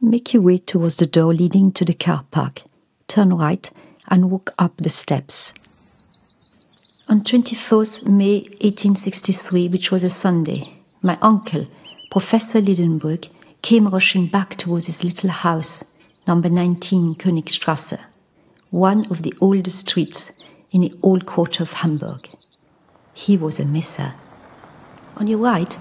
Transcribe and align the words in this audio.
Make 0.00 0.32
your 0.32 0.42
way 0.42 0.58
towards 0.58 0.96
the 0.96 1.06
door 1.06 1.34
leading 1.34 1.72
to 1.72 1.84
the 1.84 1.92
car 1.92 2.24
park. 2.30 2.62
Turn 3.08 3.34
right 3.34 3.68
and 4.06 4.30
walk 4.30 4.54
up 4.56 4.76
the 4.76 4.88
steps. 4.88 5.52
On 7.08 7.20
24th 7.20 8.06
May 8.06 8.42
1863, 8.60 9.68
which 9.68 9.90
was 9.90 10.04
a 10.04 10.08
Sunday, 10.08 10.70
my 11.02 11.18
uncle, 11.20 11.66
Professor 12.12 12.60
Liedenbroek, 12.60 13.28
came 13.62 13.88
rushing 13.88 14.28
back 14.28 14.54
towards 14.54 14.86
his 14.86 15.02
little 15.02 15.30
house, 15.30 15.82
number 16.28 16.48
19 16.48 17.16
Königstrasse, 17.16 18.00
one 18.70 19.00
of 19.10 19.22
the 19.22 19.34
oldest 19.40 19.88
streets 19.88 20.30
in 20.70 20.82
the 20.82 20.92
old 21.02 21.26
quarter 21.26 21.64
of 21.64 21.72
Hamburg. 21.72 22.28
He 23.14 23.36
was 23.36 23.58
a 23.58 23.64
misser. 23.64 24.14
On 25.16 25.26
your 25.26 25.38
right, 25.38 25.76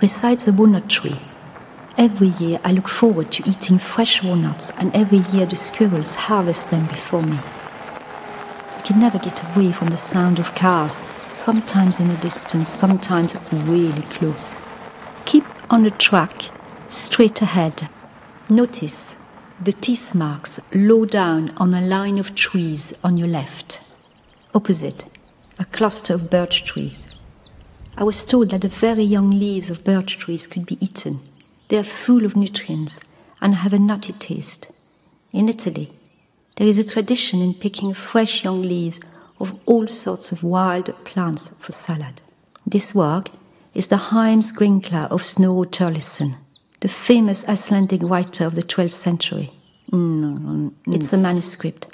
besides 0.00 0.46
the 0.46 0.52
walnut 0.52 0.88
tree, 0.88 1.20
every 1.96 2.28
year 2.28 2.58
I 2.64 2.72
look 2.72 2.88
forward 2.88 3.30
to 3.32 3.48
eating 3.48 3.78
fresh 3.78 4.22
walnuts, 4.22 4.70
and 4.78 4.94
every 4.94 5.18
year 5.32 5.46
the 5.46 5.56
squirrels 5.56 6.14
harvest 6.14 6.70
them 6.70 6.86
before 6.86 7.22
me. 7.22 7.36
You 8.78 8.82
can 8.84 9.00
never 9.00 9.18
get 9.18 9.42
away 9.56 9.72
from 9.72 9.88
the 9.88 9.96
sound 9.96 10.38
of 10.38 10.54
cars, 10.54 10.96
sometimes 11.32 12.00
in 12.00 12.08
the 12.08 12.16
distance, 12.16 12.68
sometimes 12.68 13.36
really 13.52 14.02
close. 14.02 14.56
Keep 15.24 15.44
on 15.72 15.82
the 15.82 15.90
track, 15.90 16.50
straight 16.88 17.42
ahead. 17.42 17.88
Notice 18.48 19.32
the 19.60 19.72
teeth 19.72 20.14
marks 20.14 20.60
low 20.74 21.04
down 21.04 21.50
on 21.56 21.72
a 21.72 21.80
line 21.80 22.18
of 22.18 22.34
trees 22.34 22.92
on 23.02 23.16
your 23.16 23.28
left. 23.28 23.80
Opposite, 24.54 25.04
a 25.58 25.64
cluster 25.64 26.14
of 26.14 26.30
birch 26.30 26.64
trees. 26.64 27.06
I 27.96 28.02
was 28.02 28.24
told 28.24 28.50
that 28.50 28.62
the 28.62 28.68
very 28.68 29.04
young 29.04 29.30
leaves 29.30 29.70
of 29.70 29.84
birch 29.84 30.18
trees 30.18 30.46
could 30.46 30.66
be 30.66 30.76
eaten. 30.84 31.20
They 31.68 31.76
are 31.78 31.84
full 31.84 32.24
of 32.24 32.36
nutrients 32.36 33.00
and 33.40 33.54
have 33.54 33.72
a 33.72 33.78
nutty 33.78 34.12
taste. 34.12 34.68
In 35.32 35.48
Italy, 35.48 35.90
there 36.56 36.66
is 36.68 36.78
a 36.78 36.84
tradition 36.88 37.40
in 37.40 37.54
picking 37.54 37.92
fresh 37.94 38.44
young 38.44 38.62
leaves 38.62 39.00
of 39.40 39.54
all 39.66 39.86
sorts 39.88 40.30
of 40.32 40.42
wild 40.44 40.94
plants 41.04 41.50
for 41.58 41.72
salad. 41.72 42.20
This 42.66 42.94
work 42.94 43.28
is 43.74 43.88
the 43.88 43.96
Heimskringla 43.96 45.10
of 45.10 45.22
Snorre 45.22 45.66
Turleson, 45.70 46.32
the 46.80 46.88
famous 46.88 47.48
Icelandic 47.48 48.02
writer 48.02 48.44
of 48.46 48.54
the 48.54 48.62
12th 48.62 48.92
century. 48.92 49.50
Mm, 49.90 50.72
It's 50.86 51.12
a 51.12 51.18
manuscript, 51.18 51.86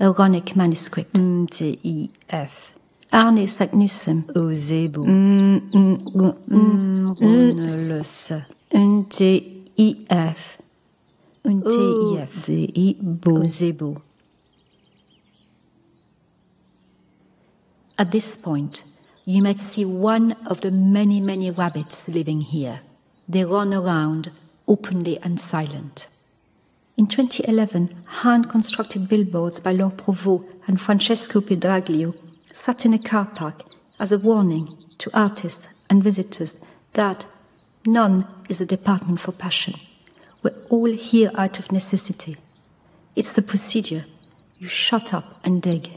a 0.00 0.10
runic 0.12 0.56
manuscript. 0.56 1.14
T-I-F. 1.50 2.72
Arne 3.12 3.46
Saknussemm. 3.46 4.22
Ozebo. 4.34 5.02
Mm, 5.04 5.60
Roneløse. 7.20 8.44
N-T-I-F. 8.70 10.58
N-T-I-F. 11.44 12.46
D-I-Bo. 12.46 13.30
Ozebo. 13.30 14.02
At 17.98 18.12
this 18.12 18.36
point, 18.36 18.82
you 19.24 19.42
might 19.42 19.60
see 19.60 19.84
one 19.84 20.32
of 20.48 20.60
the 20.60 20.70
many, 20.70 21.20
many 21.20 21.50
rabbits 21.50 22.08
living 22.08 22.40
here. 22.42 22.80
They 23.28 23.44
run 23.44 23.74
around 23.74 24.30
openly 24.66 25.18
and 25.18 25.40
silent. 25.40 26.06
In 26.96 27.06
2011, 27.06 28.04
hand 28.22 28.48
constructed 28.48 29.08
billboards 29.08 29.60
by 29.60 29.72
Laure 29.72 29.90
Prouvost 29.90 30.44
and 30.66 30.80
Francesco 30.80 31.40
Pedraglio 31.40 32.12
sat 32.52 32.84
in 32.84 32.92
a 32.92 32.98
car 32.98 33.30
park 33.34 33.54
as 34.00 34.12
a 34.12 34.18
warning 34.18 34.64
to 34.98 35.10
artists 35.14 35.68
and 35.88 36.02
visitors 36.02 36.58
that 36.94 37.26
none 37.92 38.26
is 38.48 38.60
a 38.60 38.66
department 38.66 39.20
for 39.20 39.32
passion. 39.32 39.74
We're 40.42 40.54
all 40.68 40.92
here 40.92 41.30
out 41.34 41.58
of 41.58 41.72
necessity. 41.72 42.36
It's 43.16 43.34
the 43.34 43.42
procedure. 43.42 44.04
You 44.58 44.68
shut 44.68 45.14
up 45.14 45.24
and 45.44 45.62
dig. 45.62 45.90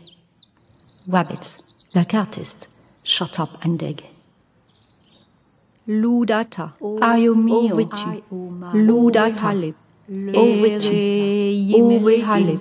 Rabbits, 1.09 1.57
like 1.93 2.13
artists, 2.13 2.67
shut 3.03 3.39
up 3.39 3.63
and 3.63 3.77
dig. 3.77 4.03
Ludata, 5.87 6.73
ayo 6.79 7.35
mio, 7.35 7.75
vitu. 7.75 8.23
Ludata, 8.73 9.73
o 10.09 10.45
vitu, 10.61 10.93
o 11.75 11.99
vihale, 11.99 12.59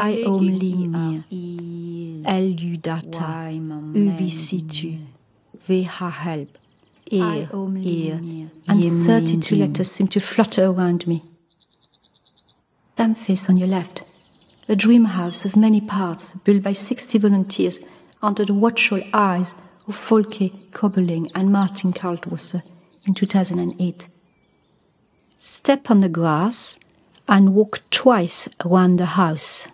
I 0.00 0.24
omli 0.24 0.86
mir, 0.88 1.24
eludata, 2.24 3.50
uvisitu, 3.94 4.98
veha 5.68 6.10
help, 6.10 6.58
ear, 7.12 7.48
ear, 7.76 8.18
and 8.68 8.82
32 8.82 9.56
letters 9.56 9.90
seem 9.90 10.08
to 10.08 10.20
flutter 10.20 10.64
around 10.64 11.06
me. 11.06 11.20
Damphis 12.96 13.48
on 13.48 13.56
your 13.56 13.68
left, 13.68 14.02
a 14.68 14.74
dream 14.74 15.04
house 15.04 15.44
of 15.44 15.54
many 15.54 15.80
parts 15.80 16.32
built 16.38 16.62
by 16.62 16.72
60 16.72 17.18
volunteers 17.18 17.80
under 18.22 18.44
the 18.44 18.54
watchful 18.54 19.02
eyes 19.12 19.54
of 19.88 19.96
Folke 19.96 20.50
Köbberling 20.72 21.30
and 21.34 21.50
Martin 21.50 21.92
Kaltwasser 21.92 22.62
in 23.06 23.14
2008. 23.14 24.08
Step 25.38 25.90
on 25.90 25.98
the 25.98 26.08
grass 26.08 26.78
and 27.28 27.54
walk 27.54 27.82
twice 27.90 28.48
around 28.64 28.98
the 28.98 29.06
house. 29.06 29.66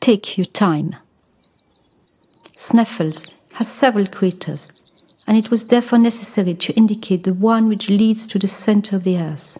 Take 0.00 0.38
your 0.38 0.46
time. 0.46 0.96
Sneffels 2.56 3.28
has 3.54 3.70
several 3.70 4.06
craters, 4.06 4.66
and 5.28 5.36
it 5.36 5.50
was 5.50 5.66
therefore 5.66 5.98
necessary 5.98 6.54
to 6.54 6.72
indicate 6.72 7.24
the 7.24 7.34
one 7.34 7.68
which 7.68 7.90
leads 7.90 8.26
to 8.26 8.38
the 8.38 8.48
center 8.48 8.96
of 8.96 9.04
the 9.04 9.18
earth. 9.18 9.58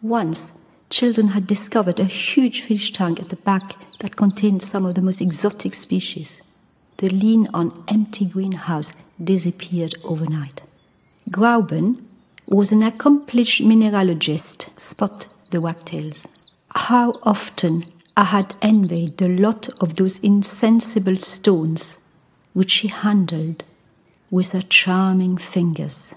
Once, 0.00 0.52
children 0.88 1.28
had 1.28 1.46
discovered 1.46 2.00
a 2.00 2.06
huge 2.06 2.62
fish 2.62 2.94
tank 2.94 3.20
at 3.20 3.28
the 3.28 3.36
back 3.36 3.76
that 4.00 4.16
contained 4.16 4.62
some 4.62 4.86
of 4.86 4.94
the 4.94 5.02
most 5.02 5.20
exotic 5.20 5.74
species. 5.74 6.40
The 6.96 7.10
lean 7.10 7.46
on 7.52 7.84
empty 7.88 8.24
greenhouse 8.24 8.94
disappeared 9.22 9.94
overnight. 10.02 10.62
Grauben 11.28 12.08
was 12.46 12.72
an 12.72 12.82
accomplished 12.82 13.60
mineralogist, 13.62 14.80
spot 14.80 15.26
the 15.50 15.60
wagtails. 15.60 16.26
How 16.74 17.18
often 17.24 17.82
I 18.16 18.24
had 18.24 18.54
envied 18.62 19.18
the 19.18 19.28
lot 19.28 19.68
of 19.82 19.96
those 19.96 20.20
insensible 20.20 21.18
stones 21.18 21.98
which 22.54 22.70
she 22.70 22.88
handled 22.88 23.62
with 24.30 24.52
her 24.52 24.62
charming 24.62 25.36
fingers. 25.36 26.14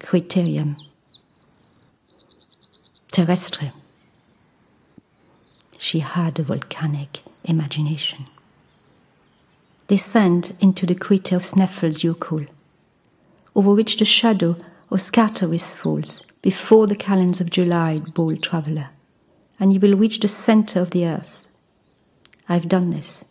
Criterium 0.00 0.76
terrestre. 3.18 3.72
She 5.76 6.00
had 6.00 6.38
a 6.38 6.42
volcanic 6.42 7.22
imagination. 7.44 8.26
Descend 9.88 10.54
into 10.60 10.86
the 10.86 10.94
crater 10.94 11.36
of 11.36 11.42
Sneffels 11.42 12.04
over 13.56 13.74
which 13.74 13.96
the 13.98 14.04
shadow 14.04 14.50
of 14.50 15.00
Scartaris 15.00 15.74
falls 15.74 16.20
before 16.42 16.86
the 16.86 16.94
calends 16.94 17.40
of 17.40 17.50
July, 17.50 17.98
bold 18.14 18.42
traveller, 18.42 18.90
and 19.58 19.72
you 19.72 19.80
will 19.80 19.96
reach 19.96 20.20
the 20.20 20.28
center 20.28 20.80
of 20.80 20.90
the 20.90 21.04
earth. 21.04 21.48
I've 22.48 22.68
done 22.68 22.90
this. 22.90 23.24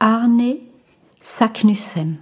Arne 0.00 0.68
Saknussemm. 1.20 2.18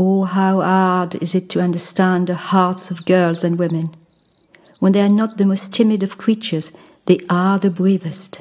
Oh, 0.00 0.22
how 0.22 0.60
hard 0.60 1.16
is 1.16 1.34
it 1.34 1.50
to 1.50 1.60
understand 1.60 2.28
the 2.28 2.36
hearts 2.36 2.92
of 2.92 3.04
girls 3.04 3.42
and 3.42 3.58
women. 3.58 3.88
When 4.78 4.92
they 4.92 5.00
are 5.00 5.08
not 5.08 5.38
the 5.38 5.44
most 5.44 5.74
timid 5.74 6.04
of 6.04 6.18
creatures, 6.18 6.70
they 7.06 7.18
are 7.28 7.58
the 7.58 7.68
bravest. 7.68 8.38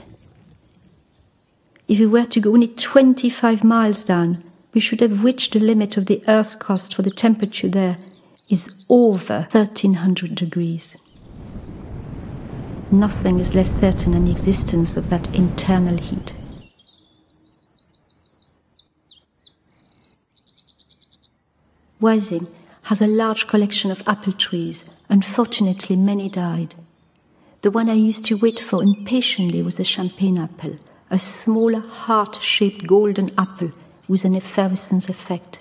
If 1.88 2.00
we 2.00 2.06
were 2.06 2.25
to 2.25 2.40
go 2.40 2.53
only 2.53 2.68
25 2.68 3.63
miles 3.63 4.03
down, 4.03 4.44
we 4.72 4.79
should 4.79 5.00
have 5.00 5.23
reached 5.23 5.53
the 5.53 5.59
limit 5.59 5.97
of 5.97 6.06
the 6.06 6.22
Earth's 6.28 6.53
crust, 6.53 6.94
for 6.94 7.01
the 7.01 7.09
temperature 7.09 7.68
there 7.68 7.95
is 8.50 8.69
over 8.88 9.48
1300 9.50 10.36
degrees. 10.36 10.95
Nothing 12.92 13.39
is 13.39 13.56
less 13.56 13.71
certain 13.71 14.12
than 14.12 14.25
the 14.25 14.31
existence 14.31 14.95
of 14.95 15.10
that 15.10 15.33
internal 15.33 15.98
heat. 15.98 16.36
Wysing 22.01 22.47
has 22.83 23.01
a 23.01 23.07
large 23.07 23.47
collection 23.47 23.91
of 23.91 24.03
apple 24.07 24.33
trees. 24.33 24.85
Unfortunately, 25.09 25.95
many 25.95 26.29
died. 26.29 26.75
The 27.61 27.71
one 27.71 27.89
I 27.89 27.94
used 27.94 28.25
to 28.25 28.38
wait 28.38 28.59
for 28.59 28.83
impatiently 28.83 29.61
was 29.61 29.77
the 29.77 29.83
champagne 29.83 30.38
apple, 30.38 30.77
a 31.09 31.17
small 31.17 31.79
heart 31.79 32.35
shaped 32.41 32.85
golden 32.85 33.31
apple 33.38 33.71
with 34.07 34.25
an 34.25 34.35
effervescence 34.35 35.09
effect. 35.09 35.59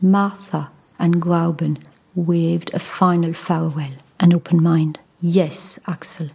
Martha 0.00 0.70
and 0.98 1.20
Grauben 1.20 1.78
waved 2.14 2.72
a 2.72 2.78
final 2.78 3.34
farewell, 3.34 3.92
an 4.18 4.32
open 4.32 4.62
mind. 4.62 4.98
Yes, 5.20 5.78
Axel, 5.86 6.30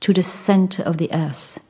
to 0.00 0.14
the 0.14 0.22
center 0.22 0.82
of 0.82 0.96
the 0.96 1.12
earth. 1.12 1.62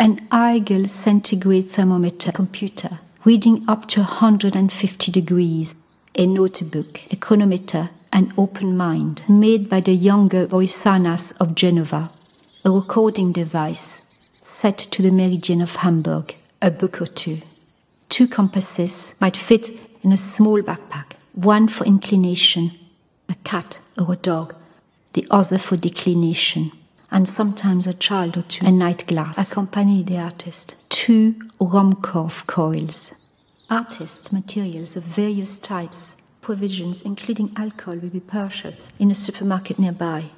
An 0.00 0.26
Eigel 0.30 0.88
centigrade 0.88 1.70
thermometer 1.70 2.32
computer 2.32 3.00
reading 3.24 3.64
up 3.68 3.86
to 3.86 4.00
150 4.00 5.12
degrees 5.12 5.76
a 6.16 6.26
notebook, 6.26 7.00
a 7.10 7.16
chronometer, 7.16 7.88
an 8.12 8.32
open 8.36 8.76
mind, 8.76 9.22
made 9.28 9.70
by 9.70 9.80
the 9.80 9.92
younger 9.92 10.46
Boissonnas 10.46 11.32
of 11.40 11.54
Genova, 11.54 12.10
a 12.64 12.70
recording 12.70 13.32
device 13.32 14.02
set 14.40 14.76
to 14.76 15.02
the 15.02 15.10
meridian 15.10 15.62
of 15.62 15.76
Hamburg, 15.76 16.34
a 16.60 16.70
book 16.70 17.00
or 17.00 17.06
two. 17.06 17.40
Two 18.08 18.26
compasses 18.26 19.14
might 19.20 19.36
fit 19.36 19.70
in 20.02 20.10
a 20.12 20.16
small 20.16 20.60
backpack, 20.60 21.12
one 21.32 21.68
for 21.68 21.84
inclination, 21.84 22.72
a 23.28 23.36
cat 23.44 23.78
or 23.96 24.12
a 24.12 24.16
dog, 24.16 24.54
the 25.12 25.26
other 25.30 25.58
for 25.58 25.76
declination, 25.76 26.72
and 27.12 27.28
sometimes 27.28 27.86
a 27.86 27.92
child 27.92 28.38
or 28.38 28.42
two, 28.42 28.64
a 28.66 28.72
night 28.72 29.06
glass, 29.06 29.52
accompany 29.52 30.02
the 30.02 30.16
artist, 30.16 30.74
two 30.88 31.34
Ruhmkorff 31.60 32.46
coils. 32.46 33.12
Artist 33.68 34.32
materials 34.32 34.96
of 34.96 35.04
various 35.04 35.58
types, 35.58 36.16
provisions 36.40 37.02
including 37.02 37.52
alcohol 37.56 37.96
will 37.96 38.08
be 38.08 38.20
purchased 38.20 38.90
in 38.98 39.10
a 39.10 39.14
supermarket 39.14 39.78
nearby. 39.78 40.30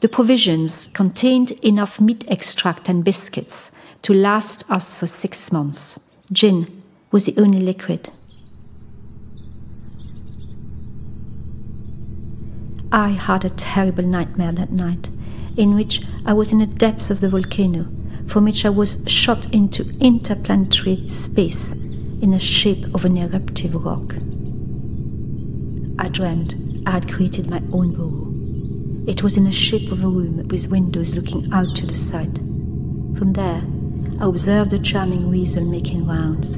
The 0.00 0.08
provisions 0.08 0.88
contained 0.88 1.52
enough 1.62 1.98
meat 1.98 2.24
extract 2.28 2.90
and 2.90 3.02
biscuits 3.02 3.72
to 4.02 4.12
last 4.12 4.70
us 4.70 4.98
for 4.98 5.06
six 5.06 5.50
months. 5.50 6.20
Gin 6.30 6.82
was 7.10 7.24
the 7.24 7.34
only 7.38 7.60
liquid. 7.60 8.10
I 12.92 13.10
had 13.10 13.44
a 13.44 13.50
terrible 13.50 14.04
nightmare 14.04 14.52
that 14.52 14.70
night, 14.70 15.08
in 15.56 15.74
which 15.74 16.02
I 16.26 16.32
was 16.32 16.52
in 16.52 16.58
the 16.58 16.66
depths 16.66 17.10
of 17.10 17.20
the 17.20 17.28
volcano, 17.28 17.86
from 18.26 18.44
which 18.44 18.64
I 18.64 18.70
was 18.70 18.98
shot 19.06 19.52
into 19.54 19.88
interplanetary 20.00 21.08
space 21.08 21.72
in 21.72 22.30
the 22.30 22.38
shape 22.38 22.92
of 22.94 23.04
an 23.04 23.16
eruptive 23.16 23.74
rock. 23.74 24.14
I 25.98 26.08
dreamed 26.08 26.82
I 26.86 26.90
had 26.90 27.12
created 27.12 27.48
my 27.48 27.62
own 27.72 27.94
burrow. 27.94 28.32
It 29.06 29.22
was 29.22 29.36
in 29.36 29.44
the 29.44 29.52
shape 29.52 29.92
of 29.92 30.02
a 30.02 30.08
room 30.08 30.48
with 30.48 30.70
windows 30.70 31.14
looking 31.14 31.52
out 31.52 31.76
to 31.76 31.86
the 31.86 31.96
side. 31.96 32.38
From 33.18 33.32
there, 33.34 33.62
I 34.20 34.26
observed 34.26 34.72
a 34.72 34.78
charming 34.78 35.30
weasel 35.30 35.64
making 35.64 36.06
rounds, 36.06 36.56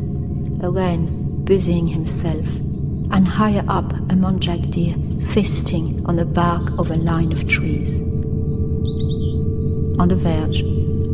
a 0.62 0.70
wren 0.70 1.44
busying 1.44 1.88
himself, 1.88 2.46
and 3.10 3.26
higher 3.26 3.64
up 3.68 3.92
a 3.92 4.14
muntjac 4.14 4.70
deer 4.70 4.94
feasting 5.26 6.04
on 6.06 6.16
the 6.16 6.24
bark 6.24 6.70
of 6.78 6.90
a 6.90 6.96
line 6.96 7.32
of 7.32 7.48
trees. 7.48 8.00
On 9.98 10.08
the 10.08 10.16
verge, 10.16 10.62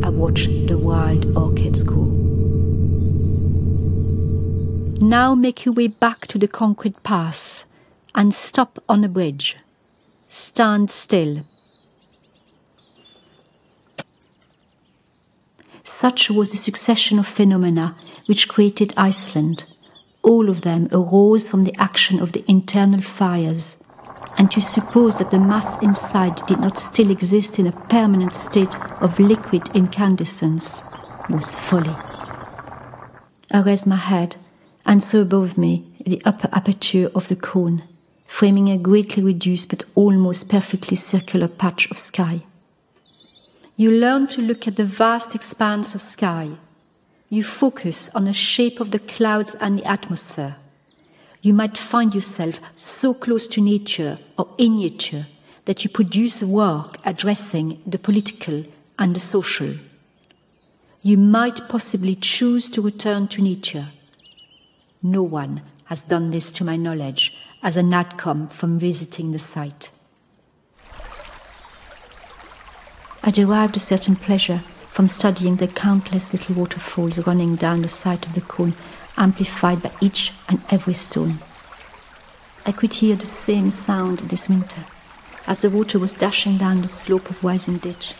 I 0.03 0.09
watched 0.09 0.67
the 0.67 0.77
wild 0.77 1.37
orchids 1.37 1.83
grow. 1.83 2.03
Now 4.99 5.35
make 5.35 5.65
your 5.65 5.73
way 5.73 5.87
back 5.87 6.27
to 6.27 6.37
the 6.37 6.47
concrete 6.47 7.01
pass 7.03 7.65
and 8.15 8.33
stop 8.33 8.83
on 8.87 9.01
the 9.01 9.09
bridge. 9.09 9.57
Stand 10.27 10.91
still. 10.91 11.45
Such 15.83 16.29
was 16.29 16.51
the 16.51 16.57
succession 16.57 17.19
of 17.19 17.27
phenomena 17.27 17.95
which 18.25 18.47
created 18.47 18.93
Iceland. 18.97 19.65
All 20.23 20.49
of 20.49 20.61
them 20.61 20.87
arose 20.91 21.49
from 21.49 21.63
the 21.63 21.75
action 21.77 22.19
of 22.19 22.31
the 22.31 22.43
internal 22.47 23.01
fires, 23.01 23.82
and 24.37 24.51
to 24.51 24.61
suppose 24.61 25.17
that 25.17 25.31
the 25.31 25.39
mass 25.39 25.81
inside 25.81 26.35
did 26.47 26.59
not 26.59 26.77
still 26.77 27.09
exist 27.11 27.59
in 27.59 27.67
a 27.67 27.71
permanent 27.71 28.33
state 28.33 28.75
of 29.01 29.19
liquid 29.19 29.69
incandescence 29.75 30.83
was 31.29 31.55
folly. 31.55 31.95
I 33.51 33.61
raised 33.61 33.85
my 33.85 33.97
head 33.97 34.37
and 34.85 35.03
saw 35.03 35.21
above 35.21 35.57
me 35.57 35.85
the 36.05 36.21
upper 36.25 36.49
aperture 36.51 37.09
of 37.13 37.27
the 37.27 37.35
cone, 37.35 37.83
framing 38.27 38.69
a 38.69 38.77
greatly 38.77 39.23
reduced 39.23 39.69
but 39.69 39.85
almost 39.95 40.49
perfectly 40.49 40.97
circular 40.97 41.47
patch 41.47 41.89
of 41.91 41.97
sky. 41.97 42.43
You 43.75 43.91
learn 43.91 44.27
to 44.27 44.41
look 44.41 44.67
at 44.67 44.75
the 44.75 44.85
vast 44.85 45.35
expanse 45.35 45.95
of 45.95 46.01
sky. 46.01 46.51
You 47.29 47.43
focus 47.43 48.13
on 48.13 48.25
the 48.25 48.33
shape 48.33 48.79
of 48.79 48.91
the 48.91 48.99
clouds 48.99 49.55
and 49.55 49.79
the 49.79 49.85
atmosphere. 49.85 50.57
You 51.43 51.53
might 51.53 51.77
find 51.77 52.15
yourself 52.15 52.61
so 52.77 53.13
close 53.13 53.49
to 53.49 53.59
nature 53.59 54.17
or 54.37 54.47
in 54.57 54.77
nature 54.77 55.27
that 55.65 55.83
you 55.83 55.89
produce 55.89 56.41
work 56.41 56.97
addressing 57.03 57.81
the 57.85 57.99
political 57.99 58.63
and 58.97 59.13
the 59.13 59.19
social. 59.19 59.75
You 61.01 61.17
might 61.17 61.67
possibly 61.67 62.15
choose 62.15 62.69
to 62.69 62.81
return 62.81 63.27
to 63.27 63.41
nature. 63.41 63.89
No 65.01 65.21
one 65.21 65.61
has 65.85 66.05
done 66.05 66.31
this 66.31 66.49
to 66.53 66.63
my 66.63 66.77
knowledge 66.77 67.35
as 67.61 67.75
an 67.75 67.93
outcome 67.93 68.47
from 68.47 68.79
visiting 68.79 69.33
the 69.33 69.39
site. 69.39 69.89
I 73.21 73.31
derived 73.31 73.75
a 73.75 73.81
certain 73.81 74.15
pleasure 74.15 74.63
from 74.91 75.09
studying 75.09 75.57
the 75.57 75.67
countless 75.67 76.31
little 76.31 76.55
waterfalls 76.55 77.27
running 77.27 77.57
down 77.57 77.81
the 77.81 77.89
side 77.89 78.25
of 78.25 78.33
the 78.33 78.41
cone, 78.41 78.75
amplified 79.17 79.81
by 79.81 79.91
each 80.01 80.33
and 80.47 80.61
every 80.69 80.93
stone. 80.93 81.39
I 82.65 82.71
could 82.71 82.93
hear 82.95 83.15
the 83.15 83.25
same 83.25 83.69
sound 83.69 84.19
this 84.19 84.47
winter 84.47 84.85
as 85.45 85.59
the 85.59 85.69
water 85.69 85.99
was 85.99 86.13
dashing 86.13 86.57
down 86.57 86.81
the 86.81 86.87
slope 86.87 87.29
of 87.29 87.43
Rising 87.43 87.77
Ditch. 87.77 88.13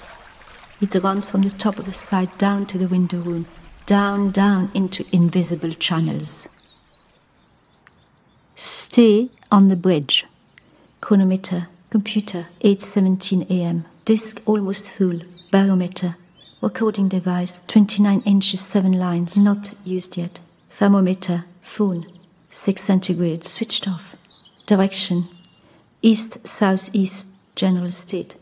It 0.82 0.94
runs 0.96 1.30
from 1.30 1.44
the 1.44 1.50
top 1.50 1.80
of 1.80 1.86
the 1.86 1.94
side 1.94 2.38
down 2.38 2.66
to 2.68 2.78
the 2.78 2.88
window 2.88 3.20
room, 3.20 3.48
down, 3.86 4.32
down 4.32 4.70
into 4.74 5.06
invisible 5.12 5.74
channels. 5.74 6.48
Stay 8.56 9.30
on 9.52 9.70
the 9.70 9.76
bridge. 9.76 10.26
Chronometer, 11.00 11.68
computer, 11.90 12.48
8:17 12.62 13.50
a.m. 13.50 13.86
Disk 14.06 14.42
almost 14.46 14.92
full. 14.92 15.22
Barometer, 15.52 16.18
recording 16.62 17.08
device, 17.08 17.62
29 17.68 18.22
inches, 18.26 18.62
7 18.62 18.92
lines, 18.92 19.38
not 19.38 19.72
used 19.86 20.18
yet. 20.18 20.40
Thermometer, 20.84 21.46
phone, 21.62 22.06
6 22.50 22.82
centigrade, 22.82 23.46
switched 23.46 23.88
off. 23.88 24.18
Direction, 24.66 25.30
east 26.02 26.46
southeast 26.46 27.30
general 27.56 27.90
state, 27.90 28.36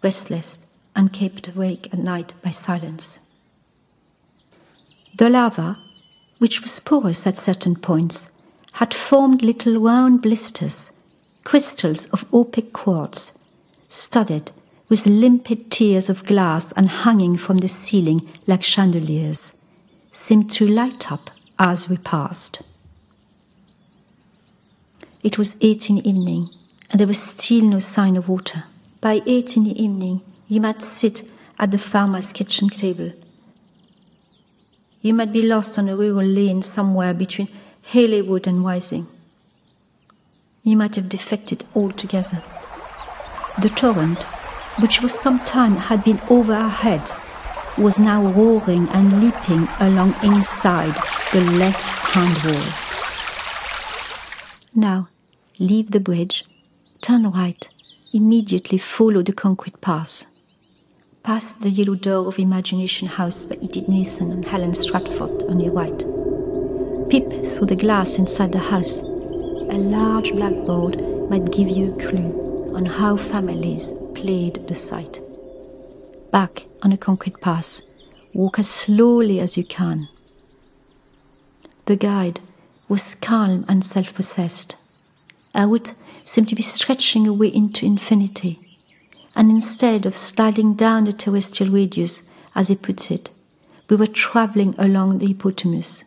restless 0.00 0.60
and 0.94 1.12
kept 1.12 1.48
awake 1.48 1.92
at 1.92 1.98
night 1.98 2.32
by 2.44 2.50
silence. 2.50 3.18
The 5.16 5.30
lava, 5.30 5.78
which 6.38 6.62
was 6.62 6.78
porous 6.78 7.26
at 7.26 7.40
certain 7.40 7.74
points, 7.74 8.30
had 8.74 8.94
formed 8.94 9.42
little 9.42 9.80
round 9.80 10.22
blisters, 10.22 10.92
crystals 11.42 12.06
of 12.10 12.24
opaque 12.32 12.72
quartz, 12.72 13.32
studded 13.88 14.52
with 14.88 15.08
limpid 15.08 15.72
tiers 15.72 16.08
of 16.08 16.24
glass 16.24 16.70
and 16.70 16.88
hanging 16.88 17.36
from 17.36 17.56
the 17.56 17.66
ceiling 17.66 18.28
like 18.46 18.62
chandeliers, 18.62 19.54
seemed 20.12 20.52
to 20.52 20.68
light 20.68 21.10
up 21.10 21.30
as 21.60 21.90
we 21.90 21.98
passed. 21.98 22.62
It 25.22 25.36
was 25.36 25.58
eight 25.60 25.90
in 25.90 25.96
the 25.96 26.08
evening, 26.08 26.48
and 26.90 26.98
there 26.98 27.06
was 27.06 27.22
still 27.22 27.62
no 27.62 27.78
sign 27.78 28.16
of 28.16 28.30
water. 28.30 28.64
By 29.02 29.20
eight 29.26 29.58
in 29.58 29.64
the 29.64 29.80
evening, 29.80 30.22
you 30.48 30.60
might 30.62 30.82
sit 30.82 31.22
at 31.58 31.70
the 31.70 31.78
farmer's 31.78 32.32
kitchen 32.32 32.70
table. 32.70 33.12
You 35.02 35.12
might 35.12 35.32
be 35.32 35.42
lost 35.42 35.78
on 35.78 35.90
a 35.90 35.96
rural 35.96 36.26
lane 36.26 36.62
somewhere 36.62 37.12
between 37.12 37.48
Hayleywood 37.92 38.46
and 38.46 38.64
Wysing. 38.64 39.06
You 40.62 40.78
might 40.78 40.96
have 40.96 41.10
defected 41.10 41.64
altogether. 41.74 42.42
The 43.60 43.68
torrent, 43.68 44.22
which 44.80 44.98
for 44.98 45.08
some 45.08 45.40
time 45.40 45.76
had 45.76 46.04
been 46.04 46.20
over 46.30 46.54
our 46.54 46.70
heads, 46.70 47.28
was 47.80 47.98
now 47.98 48.22
roaring 48.32 48.86
and 48.90 49.22
leaping 49.24 49.66
along 49.80 50.14
inside 50.22 50.94
the 51.32 51.40
left 51.58 51.88
hand 52.12 52.36
wall. 52.44 52.90
Now, 54.74 55.08
leave 55.58 55.90
the 55.90 56.00
bridge, 56.00 56.44
turn 57.00 57.28
right, 57.30 57.66
immediately 58.12 58.76
follow 58.76 59.22
the 59.22 59.32
concrete 59.32 59.80
path. 59.80 60.26
Past 61.22 61.62
the 61.62 61.70
yellow 61.70 61.94
door 61.94 62.26
of 62.26 62.38
Imagination 62.38 63.08
House 63.08 63.46
by 63.46 63.56
Edith 63.56 63.88
Nathan 63.88 64.30
and 64.30 64.44
Helen 64.44 64.74
Stratford 64.74 65.44
on 65.44 65.60
your 65.60 65.72
right. 65.72 65.98
Peep 67.10 67.28
through 67.46 67.66
the 67.66 67.76
glass 67.76 68.18
inside 68.18 68.52
the 68.52 68.58
house. 68.58 69.00
A 69.00 69.78
large 69.78 70.32
blackboard 70.32 71.00
might 71.30 71.50
give 71.50 71.68
you 71.68 71.94
a 71.94 71.98
clue 71.98 72.74
on 72.76 72.84
how 72.84 73.16
families 73.16 73.90
played 74.14 74.66
the 74.68 74.74
site. 74.74 75.20
Back 76.30 76.64
on 76.82 76.92
a 76.92 76.96
concrete 76.96 77.40
path, 77.40 77.80
walk 78.32 78.58
as 78.58 78.68
slowly 78.68 79.40
as 79.40 79.56
you 79.56 79.64
can. 79.64 80.08
The 81.86 81.96
guide 81.96 82.40
was 82.88 83.14
calm 83.14 83.64
and 83.68 83.84
self 83.84 84.14
possessed. 84.14 84.76
Route 85.54 85.94
seemed 86.24 86.48
to 86.48 86.54
be 86.54 86.62
stretching 86.62 87.26
away 87.26 87.48
into 87.48 87.86
infinity, 87.86 88.78
and 89.34 89.50
instead 89.50 90.06
of 90.06 90.14
sliding 90.14 90.74
down 90.74 91.04
the 91.04 91.12
terrestrial 91.12 91.72
radius, 91.72 92.22
as 92.54 92.68
he 92.68 92.76
puts 92.76 93.10
it, 93.10 93.30
we 93.88 93.96
were 93.96 94.06
travelling 94.06 94.74
along 94.78 95.18
the 95.18 95.26
hypotenuse. 95.26 96.04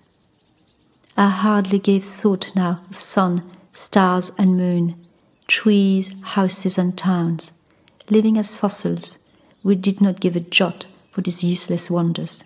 I 1.18 1.30
hardly 1.30 1.80
gave 1.80 2.04
thought 2.04 2.52
now 2.56 2.80
of 2.90 2.98
sun, 2.98 3.50
stars 3.72 4.32
and 4.38 4.58
moon, 4.58 4.96
trees, 5.48 6.12
houses, 6.24 6.78
and 6.78 6.98
towns, 6.98 7.52
living 8.10 8.38
as 8.38 8.58
fossils, 8.58 9.20
we 9.64 9.76
did 9.76 10.02
not 10.02 10.20
give 10.20 10.36
a 10.36 10.42
jot 10.42 10.86
for 11.12 11.22
these 11.22 11.44
useless 11.44 11.90
wonders. 11.90 12.44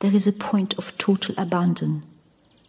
There 0.00 0.14
is 0.14 0.26
a 0.26 0.32
point 0.32 0.74
of 0.78 0.96
total 0.98 1.34
abandon. 1.38 2.04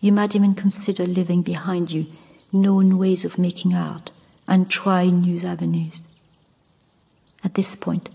You 0.01 0.11
might 0.11 0.35
even 0.35 0.55
consider 0.55 1.05
leaving 1.05 1.41
behind 1.41 1.91
you 1.91 2.05
known 2.51 2.97
ways 2.97 3.25
of 3.25 3.37
making 3.37 3.73
art 3.73 4.11
and 4.47 4.69
try 4.69 5.07
new 5.07 5.39
avenues. 5.45 6.07
At 7.43 7.55
this 7.55 7.75
point, 7.75 8.09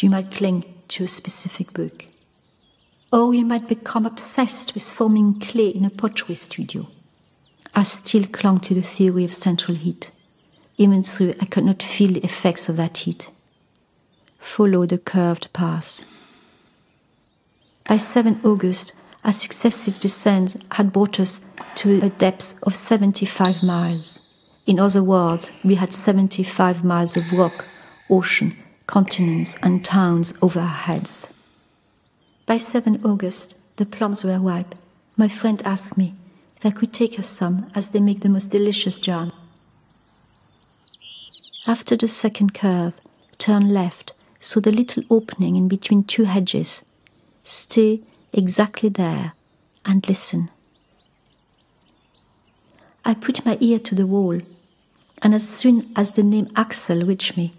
you 0.00 0.10
might 0.10 0.30
cling 0.30 0.64
to 0.88 1.04
a 1.04 1.08
specific 1.08 1.72
book. 1.72 2.06
Or 3.12 3.32
you 3.32 3.44
might 3.44 3.68
become 3.68 4.06
obsessed 4.06 4.74
with 4.74 4.90
forming 4.90 5.40
clay 5.40 5.68
in 5.68 5.84
a 5.84 5.90
pottery 5.90 6.34
studio. 6.34 6.88
I 7.74 7.84
still 7.84 8.26
clung 8.26 8.60
to 8.60 8.74
the 8.74 8.82
theory 8.82 9.24
of 9.24 9.32
central 9.32 9.76
heat, 9.76 10.10
even 10.76 11.02
though 11.02 11.34
I 11.40 11.46
could 11.46 11.64
not 11.64 11.82
feel 11.82 12.12
the 12.12 12.24
effects 12.24 12.68
of 12.68 12.76
that 12.76 12.98
heat. 12.98 13.30
Follow 14.44 14.86
the 14.86 14.98
curved 14.98 15.52
path. 15.52 16.04
By 17.88 17.96
7 17.96 18.40
August, 18.44 18.92
our 19.24 19.32
successive 19.32 19.98
descents 19.98 20.56
had 20.70 20.92
brought 20.92 21.18
us 21.18 21.40
to 21.76 22.00
a 22.04 22.10
depth 22.10 22.62
of 22.62 22.76
75 22.76 23.64
miles. 23.64 24.20
In 24.64 24.78
other 24.78 25.02
words, 25.02 25.50
we 25.64 25.74
had 25.74 25.92
75 25.92 26.84
miles 26.84 27.16
of 27.16 27.32
rock, 27.32 27.64
ocean, 28.08 28.56
continents, 28.86 29.56
and 29.60 29.84
towns 29.84 30.34
over 30.40 30.60
our 30.60 30.68
heads. 30.68 31.28
By 32.46 32.58
7 32.58 33.04
August, 33.04 33.76
the 33.76 33.86
plums 33.86 34.24
were 34.24 34.38
ripe. 34.38 34.76
My 35.16 35.26
friend 35.26 35.60
asked 35.64 35.98
me 35.98 36.14
if 36.58 36.66
I 36.66 36.70
could 36.70 36.92
take 36.92 37.16
her 37.16 37.24
some, 37.24 37.72
as 37.74 37.88
they 37.88 37.98
make 37.98 38.20
the 38.20 38.28
most 38.28 38.52
delicious 38.52 39.00
jam. 39.00 39.32
After 41.66 41.96
the 41.96 42.06
second 42.06 42.54
curve, 42.54 42.92
turn 43.38 43.74
left 43.74 44.12
through 44.44 44.62
the 44.62 44.72
little 44.72 45.02
opening 45.08 45.56
in 45.56 45.68
between 45.68 46.04
two 46.04 46.24
hedges. 46.24 46.82
Stay 47.42 48.02
exactly 48.32 48.90
there 48.90 49.32
and 49.84 50.06
listen. 50.08 50.50
I 53.04 53.14
put 53.14 53.44
my 53.44 53.56
ear 53.60 53.78
to 53.80 53.94
the 53.94 54.06
wall, 54.06 54.40
and 55.22 55.34
as 55.34 55.48
soon 55.48 55.92
as 55.96 56.12
the 56.12 56.22
name 56.22 56.50
Axel 56.56 57.04
reached 57.04 57.36
me, 57.36 57.52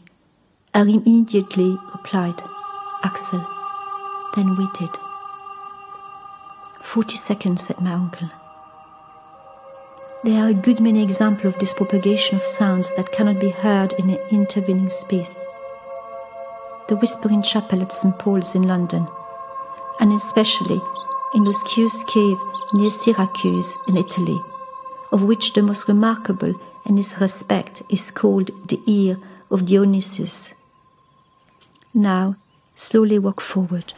I 0.73 0.81
immediately 0.81 1.77
replied, 1.91 2.41
Axel, 3.03 3.45
then 4.35 4.55
waited. 4.57 4.89
Forty 6.83 7.15
seconds, 7.15 7.63
said 7.63 7.81
my 7.81 7.93
uncle. 7.93 8.29
There 10.23 10.43
are 10.43 10.49
a 10.49 10.53
good 10.53 10.79
many 10.79 11.03
examples 11.03 11.53
of 11.53 11.59
this 11.59 11.73
propagation 11.73 12.35
of 12.35 12.43
sounds 12.43 12.93
that 12.95 13.11
cannot 13.11 13.39
be 13.39 13.49
heard 13.49 13.93
in 13.93 14.09
an 14.09 14.19
intervening 14.31 14.89
space. 14.89 15.29
The 16.87 16.95
Whispering 16.97 17.41
Chapel 17.41 17.81
at 17.81 17.91
St. 17.91 18.17
Paul's 18.19 18.53
in 18.53 18.63
London, 18.67 19.07
and 19.99 20.13
especially 20.13 20.79
in 21.33 21.43
Luscious 21.43 22.03
Cave 22.03 22.37
near 22.73 22.91
Syracuse 22.91 23.75
in 23.87 23.97
Italy, 23.97 24.39
of 25.11 25.23
which 25.23 25.53
the 25.53 25.63
most 25.63 25.87
remarkable 25.87 26.53
in 26.85 26.95
this 26.95 27.19
respect 27.19 27.81
is 27.89 28.11
called 28.11 28.51
the 28.69 28.79
ear 28.85 29.17
of 29.49 29.65
Dionysius. 29.65 30.53
Now, 31.91 32.35
slowly 32.75 33.17
walk 33.17 33.41
forward. 33.41 33.93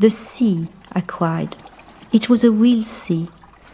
The 0.00 0.10
sea, 0.10 0.66
I 0.90 1.02
cried. 1.02 1.56
It 2.12 2.28
was 2.28 2.42
a 2.42 2.50
real 2.50 2.82
sea, 2.82 3.28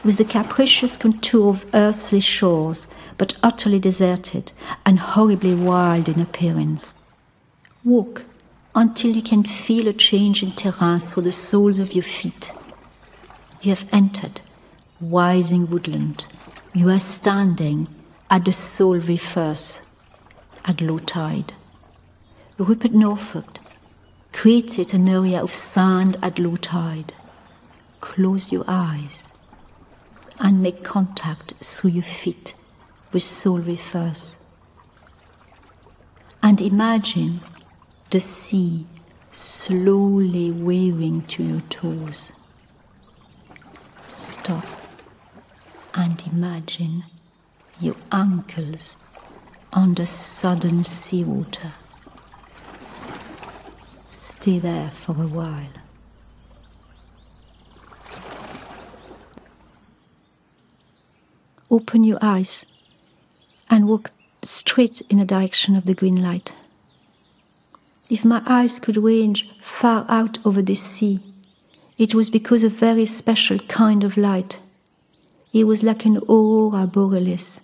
with 0.04 0.18
the 0.18 0.26
capricious 0.26 0.98
contour 0.98 1.48
of 1.48 1.64
earthly 1.72 2.20
shores, 2.20 2.88
but 3.16 3.38
utterly 3.42 3.80
deserted 3.80 4.52
and 4.84 4.98
horribly 4.98 5.54
wild 5.54 6.10
in 6.10 6.20
appearance. 6.20 6.96
Walk 7.84 8.24
until 8.76 9.10
you 9.10 9.22
can 9.22 9.42
feel 9.42 9.88
a 9.88 9.92
change 9.92 10.42
in 10.42 10.52
terrain 10.52 11.00
through 11.00 11.24
the 11.24 11.32
soles 11.32 11.80
of 11.80 11.94
your 11.94 12.04
feet. 12.04 12.52
You 13.60 13.70
have 13.70 13.88
entered 13.92 14.40
Wysing 15.02 15.68
woodland. 15.68 16.26
You 16.72 16.90
are 16.90 17.00
standing 17.00 17.88
at 18.30 18.44
the 18.44 18.52
Solway 18.52 19.16
Firth 19.16 20.00
at 20.64 20.80
low 20.80 20.98
tide. 20.98 21.54
Rupert 22.56 22.92
Norfolk 22.92 23.58
created 24.32 24.94
an 24.94 25.08
area 25.08 25.42
of 25.42 25.52
sand 25.52 26.16
at 26.22 26.38
low 26.38 26.54
tide. 26.56 27.12
Close 28.00 28.52
your 28.52 28.64
eyes 28.68 29.32
and 30.38 30.62
make 30.62 30.84
contact 30.84 31.52
through 31.60 31.90
your 31.90 32.04
feet 32.04 32.54
with 33.12 33.24
Solway 33.24 33.76
Firth. 33.76 34.38
And 36.44 36.60
imagine 36.60 37.40
the 38.12 38.20
sea 38.20 38.86
slowly 39.30 40.50
waving 40.50 41.22
to 41.22 41.42
your 41.42 41.62
toes. 41.62 42.30
Stop 44.06 44.66
and 45.94 46.22
imagine 46.30 47.04
your 47.80 47.96
ankles 48.12 48.96
on 49.72 49.94
the 49.94 50.04
sudden 50.04 50.84
seawater. 50.84 51.72
Stay 54.12 54.58
there 54.58 54.90
for 54.90 55.12
a 55.12 55.26
while. 55.26 55.72
Open 61.70 62.04
your 62.04 62.18
eyes 62.20 62.66
and 63.70 63.88
walk 63.88 64.10
straight 64.42 65.00
in 65.08 65.16
the 65.16 65.24
direction 65.24 65.74
of 65.74 65.86
the 65.86 65.94
green 65.94 66.22
light. 66.22 66.52
If 68.12 68.26
my 68.26 68.42
eyes 68.44 68.78
could 68.78 68.98
range 68.98 69.48
far 69.62 70.04
out 70.06 70.36
over 70.44 70.60
this 70.60 70.82
sea, 70.82 71.20
it 71.96 72.14
was 72.14 72.28
because 72.28 72.62
of 72.62 72.74
a 72.74 72.76
very 72.76 73.06
special 73.06 73.58
kind 73.60 74.04
of 74.04 74.18
light. 74.18 74.58
It 75.54 75.64
was 75.64 75.82
like 75.82 76.04
an 76.04 76.18
aurora 76.18 76.86
borealis, 76.86 77.62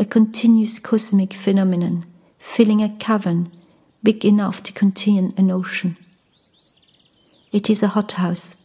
a 0.00 0.04
continuous 0.04 0.80
cosmic 0.80 1.32
phenomenon, 1.32 2.06
filling 2.40 2.82
a 2.82 2.88
cavern 2.88 3.52
big 4.02 4.24
enough 4.24 4.64
to 4.64 4.72
contain 4.72 5.32
an 5.36 5.52
ocean. 5.52 5.96
It 7.52 7.70
is 7.70 7.84
a 7.84 7.94
hothouse, 7.94 8.56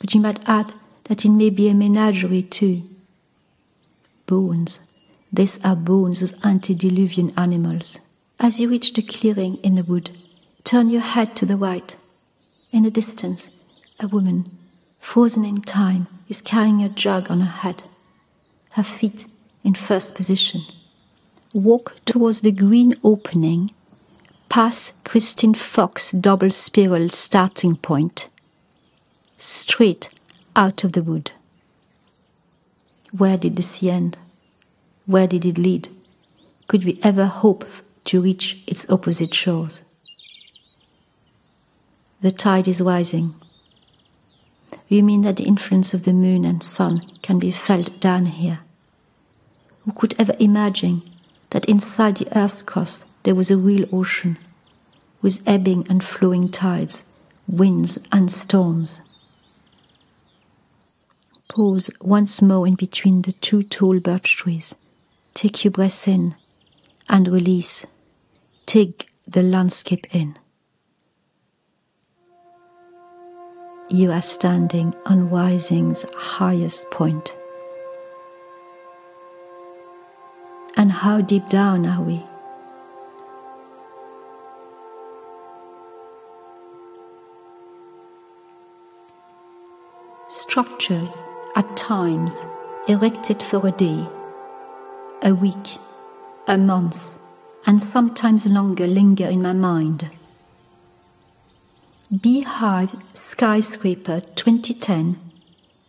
but 0.00 0.14
you 0.14 0.20
might 0.20 0.40
add 0.48 0.74
that 1.04 1.24
it 1.24 1.30
may 1.30 1.50
be 1.50 1.68
a 1.68 1.74
menagerie 1.74 2.42
too. 2.42 2.82
Bones. 4.26 4.80
These 5.32 5.60
are 5.62 5.76
bones 5.76 6.22
of 6.22 6.34
antediluvian 6.42 7.32
animals. 7.36 8.00
As 8.40 8.58
you 8.58 8.68
reach 8.68 8.94
the 8.94 9.02
clearing 9.02 9.58
in 9.58 9.76
the 9.76 9.84
wood, 9.84 10.10
turn 10.64 10.90
your 10.90 11.02
head 11.02 11.36
to 11.36 11.46
the 11.46 11.56
right. 11.56 11.96
In 12.72 12.84
the 12.84 12.90
distance, 12.90 13.50
a 14.00 14.08
woman, 14.08 14.46
frozen 15.00 15.44
in 15.44 15.62
time, 15.62 16.06
is 16.28 16.40
carrying 16.40 16.82
a 16.82 16.88
jug 16.88 17.30
on 17.30 17.40
her 17.40 17.58
head, 17.60 17.84
her 18.70 18.82
feet 18.82 19.26
in 19.62 19.74
first 19.74 20.14
position. 20.14 20.62
Walk 21.52 21.96
towards 22.04 22.40
the 22.40 22.52
green 22.52 22.94
opening, 23.04 23.72
past 24.48 24.94
Christine 25.04 25.54
Fox 25.54 26.12
double 26.12 26.50
spiral 26.50 27.08
starting 27.10 27.76
point, 27.76 28.28
straight 29.38 30.08
out 30.56 30.84
of 30.84 30.92
the 30.92 31.02
wood. 31.02 31.32
Where 33.10 33.36
did 33.36 33.56
the 33.56 33.62
sea 33.62 33.90
end? 33.90 34.16
Where 35.04 35.26
did 35.26 35.44
it 35.44 35.58
lead? 35.58 35.90
Could 36.68 36.84
we 36.84 36.98
ever 37.02 37.26
hope 37.26 37.66
to 38.04 38.22
reach 38.22 38.62
its 38.66 38.88
opposite 38.88 39.34
shores? 39.34 39.82
The 42.22 42.30
tide 42.30 42.68
is 42.68 42.80
rising. 42.80 43.34
You 44.86 45.02
mean 45.02 45.22
that 45.22 45.36
the 45.36 45.44
influence 45.44 45.92
of 45.92 46.04
the 46.04 46.12
moon 46.12 46.44
and 46.44 46.62
sun 46.62 47.10
can 47.20 47.40
be 47.40 47.50
felt 47.50 47.98
down 47.98 48.26
here? 48.26 48.60
Who 49.84 49.92
could 49.92 50.14
ever 50.20 50.36
imagine 50.38 51.02
that 51.50 51.64
inside 51.64 52.18
the 52.18 52.38
earth's 52.38 52.62
crust 52.62 53.06
there 53.24 53.34
was 53.34 53.50
a 53.50 53.56
real 53.56 53.88
ocean, 53.92 54.38
with 55.20 55.42
ebbing 55.48 55.84
and 55.90 56.04
flowing 56.04 56.48
tides, 56.48 57.02
winds 57.48 57.98
and 58.12 58.30
storms? 58.30 59.00
Pause 61.48 61.90
once 62.00 62.40
more 62.40 62.68
in 62.68 62.76
between 62.76 63.22
the 63.22 63.32
two 63.32 63.64
tall 63.64 63.98
birch 63.98 64.36
trees. 64.36 64.76
Take 65.34 65.64
your 65.64 65.72
breath 65.72 66.06
in 66.06 66.36
and 67.08 67.26
release. 67.26 67.84
Take 68.64 69.10
the 69.26 69.42
landscape 69.42 70.06
in. 70.14 70.38
You 73.92 74.10
are 74.10 74.22
standing 74.22 74.94
on 75.04 75.28
Wysing's 75.28 76.06
highest 76.16 76.90
point. 76.90 77.36
And 80.78 80.90
how 80.90 81.20
deep 81.20 81.46
down 81.50 81.84
are 81.84 82.00
we? 82.00 82.24
Structures 90.26 91.22
at 91.54 91.76
times 91.76 92.46
erected 92.88 93.42
for 93.42 93.68
a 93.68 93.72
day 93.72 94.08
a 95.20 95.34
week, 95.34 95.76
a 96.46 96.56
month, 96.56 97.18
and 97.66 97.82
sometimes 97.82 98.46
longer 98.46 98.86
linger 98.86 99.26
in 99.26 99.42
my 99.42 99.52
mind. 99.52 100.08
Beehive 102.20 102.94
Skyscraper 103.14 104.20
2010, 104.34 105.16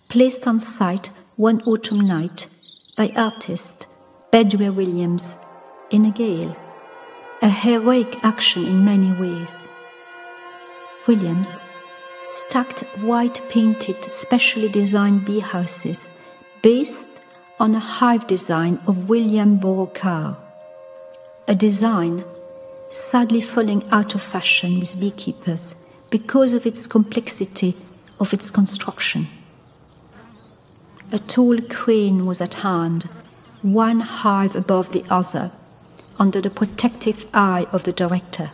placed 0.07 0.47
on 0.47 0.57
site 0.57 1.09
one 1.35 1.61
autumn 1.63 1.99
night 1.99 2.47
by 2.95 3.11
artist 3.13 3.87
Bedwyr 4.31 4.73
Williams 4.73 5.37
in 5.89 6.05
a 6.05 6.11
gale. 6.11 6.55
A 7.41 7.49
heroic 7.49 8.23
action 8.23 8.65
in 8.65 8.85
many 8.85 9.11
ways. 9.11 9.67
Williams 11.07 11.59
stacked 12.23 12.85
white 13.01 13.41
painted, 13.49 14.01
specially 14.05 14.69
designed 14.69 15.25
bee 15.25 15.41
houses 15.41 16.09
based 16.61 17.19
on 17.59 17.75
a 17.75 17.81
hive 17.81 18.27
design 18.27 18.79
of 18.87 19.09
William 19.09 19.57
Beauregard, 19.57 20.37
a 21.49 21.53
design 21.55 22.23
sadly 22.89 23.41
falling 23.41 23.83
out 23.91 24.15
of 24.15 24.21
fashion 24.21 24.79
with 24.79 24.97
beekeepers 24.97 25.75
because 26.13 26.53
of 26.53 26.67
its 26.67 26.85
complexity 26.85 27.75
of 28.19 28.35
its 28.35 28.51
construction. 28.51 29.25
A 31.11 31.17
tall 31.17 31.59
crane 31.61 32.27
was 32.27 32.39
at 32.39 32.53
hand, 32.65 33.09
one 33.63 33.99
hive 33.99 34.55
above 34.55 34.91
the 34.91 35.03
other, 35.09 35.51
under 36.19 36.39
the 36.39 36.51
protective 36.51 37.25
eye 37.33 37.65
of 37.71 37.83
the 37.85 37.91
director, 37.91 38.51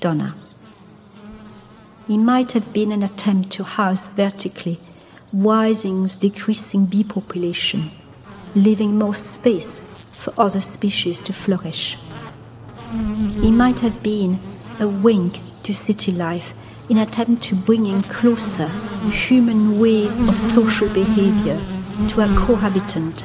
Donna. 0.00 0.34
It 2.08 2.16
might 2.16 2.52
have 2.52 2.72
been 2.72 2.92
an 2.92 3.02
attempt 3.02 3.50
to 3.52 3.64
house 3.64 4.08
vertically 4.08 4.80
Wysing's 5.34 6.16
decreasing 6.16 6.86
bee 6.86 7.04
population, 7.04 7.90
leaving 8.54 8.96
more 8.96 9.14
space 9.14 9.80
for 10.12 10.32
other 10.38 10.60
species 10.60 11.20
to 11.20 11.34
flourish. 11.34 11.98
It 13.42 13.52
might 13.52 13.80
have 13.80 14.02
been 14.02 14.38
a 14.80 14.88
wink 14.88 15.40
to 15.62 15.72
city 15.72 16.12
life 16.12 16.54
in 16.90 16.98
attempt 16.98 17.42
to 17.44 17.54
bring 17.54 17.86
in 17.86 18.02
closer 18.02 18.68
human 19.10 19.78
ways 19.78 20.18
of 20.28 20.38
social 20.38 20.88
behavior 20.92 21.58
to 22.08 22.20
a 22.20 22.26
cohabitant, 22.36 23.24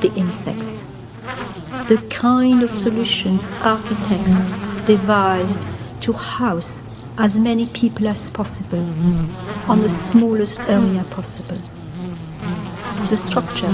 the 0.00 0.12
insects. 0.16 0.82
The 1.88 2.04
kind 2.10 2.62
of 2.62 2.70
solutions 2.70 3.48
architects 3.62 4.36
devised 4.86 5.62
to 6.02 6.12
house 6.12 6.82
as 7.18 7.38
many 7.38 7.66
people 7.66 8.08
as 8.08 8.30
possible 8.30 8.84
on 9.68 9.82
the 9.82 9.90
smallest 9.90 10.60
area 10.60 11.04
possible. 11.04 11.60
The 13.08 13.16
structure 13.16 13.72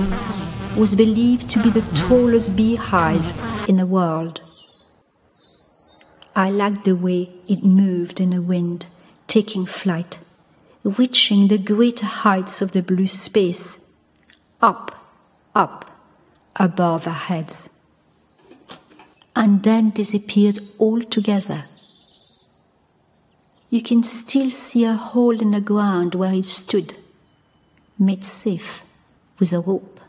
was 0.76 0.94
believed 0.94 1.48
to 1.50 1.62
be 1.62 1.70
the 1.70 1.82
tallest 1.96 2.56
beehive 2.56 3.68
in 3.68 3.76
the 3.76 3.86
world. 3.86 4.40
I 6.36 6.50
liked 6.50 6.84
the 6.84 6.94
way 6.94 7.30
it 7.48 7.64
moved 7.64 8.20
in 8.20 8.28
the 8.28 8.42
wind, 8.42 8.84
taking 9.26 9.64
flight, 9.64 10.18
reaching 10.84 11.48
the 11.48 11.56
greater 11.56 12.04
heights 12.04 12.60
of 12.60 12.72
the 12.72 12.82
blue 12.82 13.06
space, 13.06 13.90
up, 14.60 14.94
up, 15.54 15.90
above 16.56 17.06
our 17.06 17.14
heads, 17.14 17.70
and 19.34 19.62
then 19.62 19.88
disappeared 19.88 20.60
altogether. 20.78 21.64
You 23.70 23.80
can 23.80 24.02
still 24.02 24.50
see 24.50 24.84
a 24.84 24.92
hole 24.92 25.40
in 25.40 25.52
the 25.52 25.60
ground 25.62 26.14
where 26.14 26.34
it 26.34 26.44
stood, 26.44 26.96
made 27.98 28.26
safe 28.26 28.84
with 29.38 29.54
a 29.54 29.60
rope. 29.60 30.00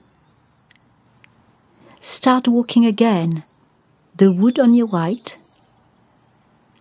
Start 2.02 2.50
walking 2.50 2.86
again, 2.86 3.46
the 4.14 4.30
wood 4.30 4.60
on 4.60 4.74
your 4.74 4.88
right, 4.88 5.38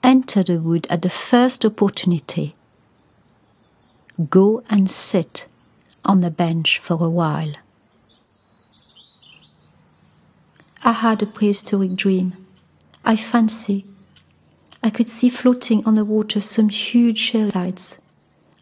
enter 0.07 0.42
the 0.42 0.59
wood 0.59 0.87
at 0.88 1.03
the 1.03 1.11
first 1.11 1.66
opportunity. 1.66 2.55
Go 4.31 4.62
and 4.71 4.90
sit 4.90 5.47
on 6.03 6.23
the 6.23 6.31
bench 6.31 6.79
for 6.79 6.95
a 6.95 7.11
while. 7.11 7.53
I 10.83 10.92
had 10.92 11.21
a 11.21 11.27
prehistoric 11.27 11.95
dream. 11.97 12.35
I 13.05 13.16
fancy 13.16 13.85
I 14.87 14.90
could 14.90 15.09
see 15.09 15.31
floating 15.31 15.85
on 15.85 15.97
the 15.97 16.05
water 16.05 16.40
some 16.40 16.69
huge 16.69 17.19
shelllights, 17.19 17.99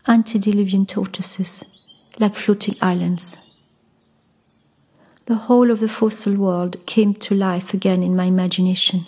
antediluvian 0.09 0.87
tortoises, 0.87 1.63
like 2.19 2.35
floating 2.35 2.77
islands. 2.81 3.37
The 5.27 5.35
whole 5.35 5.71
of 5.71 5.81
the 5.81 5.89
fossil 5.89 6.37
world 6.37 6.87
came 6.87 7.13
to 7.15 7.35
life 7.35 7.75
again 7.75 8.03
in 8.03 8.17
my 8.17 8.25
imagination. 8.25 9.07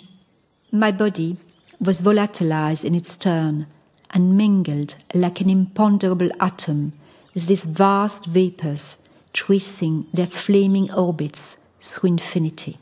My 0.71 0.91
body 0.91 1.37
was 1.79 2.01
volatilized 2.01 2.83
in 2.83 2.95
its 2.95 3.15
turn 3.17 3.67
and 4.11 4.37
mingled 4.37 4.95
like 5.13 5.41
an 5.41 5.49
imponderable 5.49 6.29
atom 6.39 6.93
with 7.33 7.47
these 7.47 7.65
vast 7.65 8.25
vapors 8.25 9.07
tracing 9.33 10.07
their 10.13 10.27
flaming 10.27 10.91
orbits 10.91 11.57
through 11.79 12.09
infinity. 12.09 12.77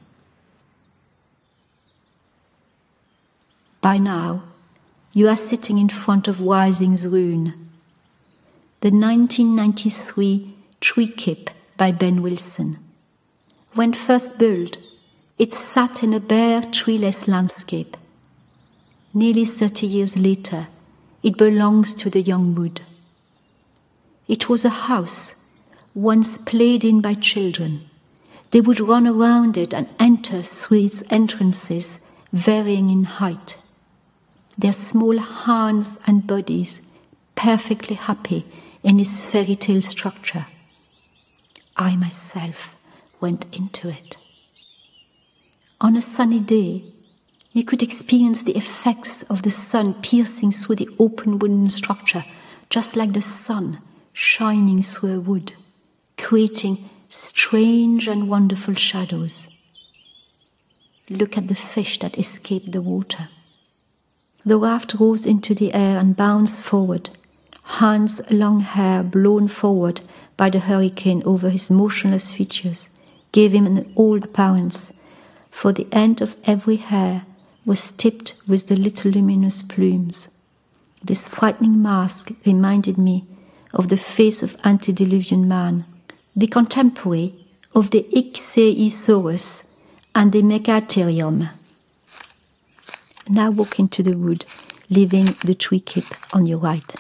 By 3.82 3.98
now, 3.98 4.44
you 5.14 5.28
are 5.28 5.36
sitting 5.36 5.78
in 5.78 5.90
front 5.90 6.28
of 6.28 6.38
Wysing's 6.38 7.08
Rune, 7.08 7.70
the 8.82 8.92
1993 8.92 10.56
tree 10.80 11.08
kip 11.08 11.50
by 11.78 11.92
Ben 11.92 12.22
Wilson. 12.22 12.78
When 13.74 13.94
first 13.94 14.40
built, 14.40 14.78
it 15.38 15.54
sat 15.54 16.02
in 16.02 16.14
a 16.14 16.20
bare, 16.20 16.62
treeless 16.62 17.28
landscape 17.28 17.98
Nearly 19.18 19.46
30 19.46 19.88
years 19.88 20.18
later, 20.18 20.68
it 21.24 21.38
belongs 21.38 21.96
to 21.96 22.10
the 22.10 22.22
young 22.22 22.54
wood. 22.54 22.82
It 24.28 24.50
was 24.50 24.66
a 24.66 24.82
house 24.90 25.54
once 25.94 26.38
played 26.38 26.84
in 26.84 27.00
by 27.00 27.14
children. 27.14 27.90
They 28.52 28.60
would 28.60 28.82
run 28.82 29.08
around 29.08 29.56
it 29.56 29.74
and 29.74 29.88
enter 30.02 30.42
through 30.42 30.88
its 30.88 31.02
entrances, 31.10 32.02
varying 32.34 32.90
in 32.90 33.06
height. 33.06 33.58
Their 34.58 34.74
small 34.74 35.18
hands 35.18 35.98
and 36.06 36.28
bodies 36.28 36.82
perfectly 37.36 37.96
happy 37.96 38.44
in 38.84 39.00
its 39.00 39.22
fairy 39.22 39.56
tale 39.56 39.82
structure. 39.82 40.48
I 41.78 41.96
myself 41.96 42.76
went 43.22 43.46
into 43.56 43.88
it. 43.88 44.18
On 45.80 45.96
a 45.96 46.02
sunny 46.02 46.42
day, 46.42 46.84
you 47.56 47.64
could 47.64 47.82
experience 47.82 48.44
the 48.44 48.58
effects 48.58 49.24
of 49.24 49.44
the 49.44 49.50
sun 49.50 49.94
piercing 50.02 50.52
through 50.52 50.76
the 50.76 50.90
open 51.00 51.40
wooden 51.40 51.70
structure, 51.70 52.26
just 52.70 52.98
like 52.98 53.14
the 53.14 53.22
sun 53.22 53.80
shining 54.12 54.82
through 54.82 55.16
a 55.16 55.22
wood, 55.22 55.54
creating 56.18 56.90
strange 57.08 58.10
and 58.10 58.28
wonderful 58.28 58.74
shadows. 58.74 59.48
Look 61.10 61.38
at 61.38 61.48
the 61.48 61.56
fish 61.56 61.98
that 62.00 62.18
escaped 62.18 62.74
the 62.74 62.82
water. 62.82 63.30
The 64.46 64.58
raft 64.58 64.94
rose 64.96 65.26
into 65.26 65.56
the 65.56 65.74
air 65.74 65.98
and 65.98 66.14
bounced 66.14 66.62
forward, 66.62 67.10
Hans' 67.80 68.22
long 68.30 68.60
hair 68.60 69.02
blown 69.02 69.48
forward 69.48 70.02
by 70.36 70.50
the 70.50 70.60
hurricane 70.60 71.24
over 71.26 71.50
his 71.50 71.72
motionless 71.72 72.34
features 72.34 72.90
gave 73.32 73.54
him 73.54 73.66
an 73.66 73.94
old 73.96 74.26
appearance, 74.26 74.92
for 75.52 75.72
the 75.72 75.88
end 75.94 76.20
of 76.20 76.36
every 76.44 76.76
hair 76.76 77.26
was 77.66 77.92
tipped 77.92 78.36
with 78.48 78.68
the 78.68 78.76
little 78.76 79.12
luminous 79.12 79.64
plumes. 79.64 80.30
This 81.04 81.28
frightening 81.28 81.82
mask 81.82 82.32
reminded 82.46 82.98
me 82.98 83.26
of 83.74 83.90
the 83.90 83.98
face 83.98 84.44
of 84.44 84.56
antediluvian 84.64 85.48
man, 85.48 85.86
the 86.36 86.48
contemporary 86.48 87.34
of 87.74 87.90
the 87.90 88.04
Ichthyosaurus 88.14 89.72
and 90.14 90.32
the 90.32 90.44
Megatherium. 90.44 91.50
Now 93.28 93.50
walk 93.50 93.80
into 93.80 94.04
the 94.04 94.18
wood, 94.18 94.46
leaving 94.90 95.26
the 95.44 95.56
tree 95.56 95.80
kip 95.80 96.06
on 96.32 96.46
your 96.46 96.60
right. 96.60 96.96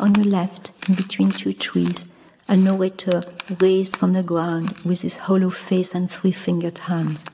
On 0.00 0.14
your 0.14 0.24
left, 0.24 0.72
in 0.88 0.94
between 0.94 1.30
two 1.30 1.52
trees, 1.52 2.04
a 2.48 2.56
narrator 2.56 3.22
raised 3.60 3.96
from 3.96 4.14
the 4.14 4.22
ground 4.22 4.78
with 4.78 5.02
his 5.02 5.18
hollow 5.18 5.50
face 5.50 5.94
and 5.94 6.10
three 6.10 6.32
fingered 6.32 6.78
hands 6.78 7.24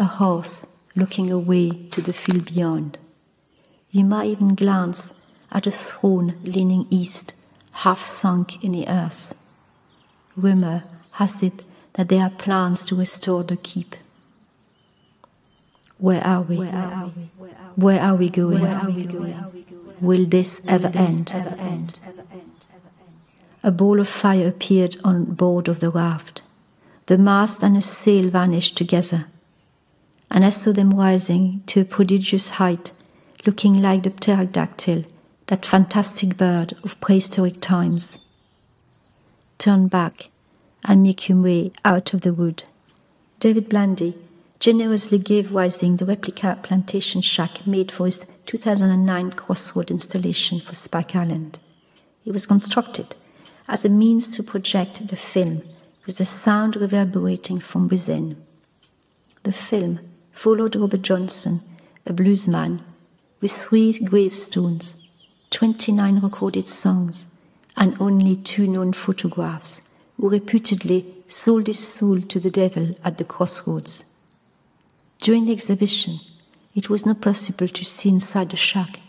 a 0.00 0.04
horse 0.04 0.66
looking 0.96 1.30
away 1.30 1.70
to 1.90 2.00
the 2.00 2.12
field 2.12 2.46
beyond. 2.46 2.98
You 3.90 4.04
might 4.04 4.28
even 4.28 4.54
glance 4.54 5.12
at 5.52 5.66
a 5.66 5.70
throne 5.70 6.36
leaning 6.42 6.86
east, 6.90 7.34
half 7.72 8.04
sunk 8.04 8.64
in 8.64 8.72
the 8.72 8.88
earth. 8.88 9.34
Rumor 10.36 10.84
has 11.12 11.42
it 11.42 11.62
that 11.94 12.08
there 12.08 12.22
are 12.22 12.30
plans 12.30 12.84
to 12.86 12.96
restore 12.96 13.44
the 13.44 13.56
keep. 13.56 13.94
Where 15.98 16.24
are 16.26 16.42
we? 16.42 16.56
Where 16.56 16.72
are 16.72 17.12
we? 17.14 17.46
Where 17.76 18.00
are 18.00 18.16
we 18.16 18.30
going? 18.30 18.62
Where 18.62 18.74
are 18.74 18.90
we 18.90 19.04
going? 19.04 19.36
Will 20.00 20.24
this 20.24 20.62
ever 20.66 20.90
end? 20.94 21.34
A 23.62 23.70
ball 23.70 24.00
of 24.00 24.08
fire 24.08 24.48
appeared 24.48 24.96
on 25.04 25.24
board 25.24 25.68
of 25.68 25.80
the 25.80 25.90
raft. 25.90 26.40
the 27.10 27.18
mast 27.18 27.64
and 27.64 27.76
a 27.76 27.80
sail 27.80 28.30
vanished 28.30 28.76
together, 28.76 29.26
and 30.30 30.44
I 30.44 30.50
saw 30.50 30.72
them 30.72 30.90
rising 30.90 31.62
to 31.66 31.80
a 31.80 31.84
prodigious 31.84 32.50
height, 32.50 32.92
looking 33.46 33.82
like 33.82 34.04
the 34.04 34.10
pterodactyl, 34.10 35.04
that 35.46 35.66
fantastic 35.66 36.36
bird 36.36 36.76
of 36.84 37.00
prehistoric 37.00 37.60
times. 37.60 38.18
Turn 39.58 39.88
back 39.88 40.30
and 40.84 41.02
make 41.02 41.28
your 41.28 41.42
way 41.42 41.72
out 41.84 42.14
of 42.14 42.20
the 42.20 42.32
wood. 42.32 42.62
David 43.40 43.68
Blandy 43.68 44.16
generously 44.60 45.18
gave 45.18 45.50
Wysing 45.50 45.98
the 45.98 46.06
replica 46.06 46.58
plantation 46.62 47.20
shack 47.20 47.66
made 47.66 47.90
for 47.90 48.04
his 48.04 48.26
2009 48.46 49.32
crossroad 49.32 49.90
installation 49.90 50.60
for 50.60 50.74
Spike 50.74 51.16
Island. 51.16 51.58
It 52.24 52.32
was 52.32 52.46
constructed 52.46 53.16
as 53.66 53.84
a 53.84 53.88
means 53.88 54.34
to 54.36 54.42
project 54.42 55.08
the 55.08 55.16
film 55.16 55.62
with 56.06 56.18
the 56.18 56.24
sound 56.24 56.76
reverberating 56.76 57.60
from 57.60 57.88
within. 57.88 58.36
The 59.42 59.52
film 59.52 60.00
followed 60.40 60.74
Robert 60.74 61.02
Johnson, 61.02 61.60
a 62.06 62.14
bluesman, 62.14 62.80
with 63.42 63.52
three 63.52 63.92
gravestones, 63.92 64.94
29 65.50 66.20
recorded 66.20 66.66
songs, 66.66 67.26
and 67.76 67.94
only 68.00 68.36
two 68.36 68.66
known 68.66 68.94
photographs, 68.94 69.82
who 70.16 70.30
reputedly 70.30 71.04
sold 71.28 71.66
his 71.66 71.78
soul 71.78 72.22
to 72.22 72.40
the 72.40 72.50
devil 72.50 72.94
at 73.04 73.18
the 73.18 73.24
crossroads. 73.24 74.04
During 75.18 75.44
the 75.44 75.52
exhibition, 75.52 76.20
it 76.74 76.88
was 76.88 77.04
not 77.04 77.20
possible 77.20 77.68
to 77.68 77.84
see 77.84 78.08
inside 78.08 78.48
the 78.48 78.56
shack. 78.56 79.00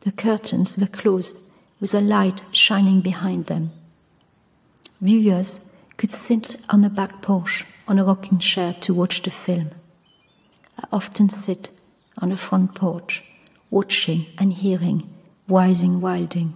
The 0.00 0.10
curtains 0.10 0.76
were 0.76 0.88
closed 0.88 1.38
with 1.78 1.94
a 1.94 2.00
light 2.00 2.42
shining 2.50 3.00
behind 3.00 3.46
them. 3.46 3.70
Viewers 5.00 5.70
could 5.98 6.10
sit 6.10 6.56
on 6.68 6.82
a 6.82 6.90
back 6.90 7.22
porch 7.22 7.64
on 7.86 8.00
a 8.00 8.04
rocking 8.04 8.40
chair 8.40 8.74
to 8.80 8.92
watch 8.92 9.22
the 9.22 9.30
film. 9.30 9.70
I 10.84 10.86
often 10.96 11.30
sit 11.30 11.70
on 12.18 12.30
a 12.30 12.36
front 12.36 12.74
porch, 12.74 13.22
watching 13.70 14.26
and 14.36 14.52
hearing 14.52 15.10
Wysing 15.48 16.00
Wilding. 16.00 16.52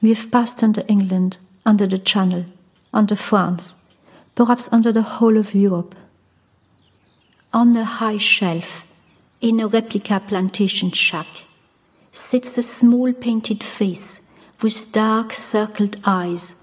We 0.00 0.14
have 0.14 0.30
passed 0.30 0.62
under 0.62 0.84
England, 0.86 1.38
under 1.66 1.88
the 1.88 1.98
Channel, 1.98 2.44
under 2.94 3.16
France, 3.16 3.74
perhaps 4.36 4.72
under 4.72 4.92
the 4.92 5.02
whole 5.02 5.36
of 5.36 5.56
Europe. 5.56 5.96
On 7.52 7.76
a 7.76 7.84
high 7.84 8.18
shelf, 8.18 8.86
in 9.40 9.58
a 9.58 9.66
replica 9.66 10.22
plantation 10.24 10.92
shack, 10.92 11.44
sits 12.12 12.56
a 12.56 12.62
small 12.62 13.12
painted 13.12 13.64
face 13.64 14.30
with 14.62 14.92
dark 14.92 15.32
circled 15.32 15.96
eyes 16.04 16.54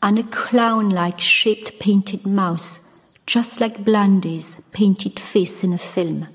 and 0.00 0.20
a 0.20 0.22
clown 0.22 0.90
like 0.90 1.18
shaped 1.18 1.80
painted 1.80 2.24
mouse, 2.26 2.85
just 3.26 3.60
like 3.60 3.84
Blandy's 3.84 4.56
painted 4.70 5.18
face 5.18 5.64
in 5.64 5.72
a 5.72 5.78
film. 5.78 6.28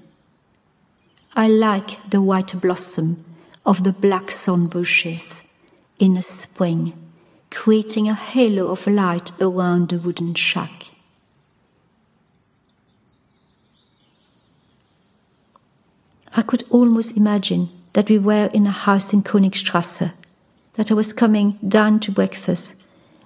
I 1.34 1.48
like 1.48 2.10
the 2.10 2.22
white 2.22 2.60
blossom 2.60 3.24
of 3.66 3.84
the 3.86 3.94
black 3.94 4.30
sun 4.30 4.68
bushes 4.68 5.46
in 6.00 6.18
a 6.18 6.22
spring, 6.22 6.94
creating 7.50 8.10
a 8.10 8.14
halo 8.14 8.68
of 8.68 8.86
light 8.88 9.32
around 9.40 9.90
the 9.90 10.00
wooden 10.00 10.34
shack. 10.34 10.88
I 16.34 16.42
could 16.42 16.64
almost 16.70 17.16
imagine 17.16 17.70
that 17.94 18.10
we 18.10 18.18
were 18.18 18.50
in 18.54 18.68
a 18.68 18.72
house 18.72 19.14
in 19.14 19.24
Königstrasse, 19.24 20.12
that 20.74 20.92
I 20.92 20.94
was 20.94 21.14
coming 21.14 21.58
down 21.66 22.00
to 22.02 22.12
breakfast, 22.12 22.76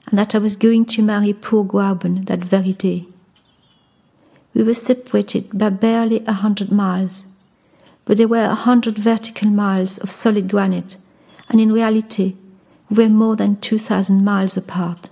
and 0.07 0.19
that 0.19 0.35
I 0.35 0.39
was 0.39 0.57
going 0.57 0.85
to 0.85 1.01
marry 1.01 1.33
poor 1.33 1.63
Grauben 1.63 2.25
that 2.25 2.39
very 2.39 2.73
day. 2.73 3.07
We 4.55 4.63
were 4.63 4.73
separated 4.73 5.49
by 5.57 5.69
barely 5.69 6.23
a 6.25 6.31
hundred 6.31 6.71
miles, 6.71 7.25
but 8.05 8.15
there 8.15 8.29
were 8.29 8.45
a 8.45 8.55
hundred 8.55 8.97
vertical 8.97 9.49
miles 9.49 9.97
of 9.97 10.09
solid 10.09 10.47
granite, 10.49 10.95
and 11.49 11.59
in 11.59 11.73
reality, 11.73 12.37
we 12.89 13.03
were 13.03 13.09
more 13.09 13.35
than 13.35 13.57
two 13.57 13.77
thousand 13.77 14.23
miles 14.23 14.55
apart. 14.55 15.09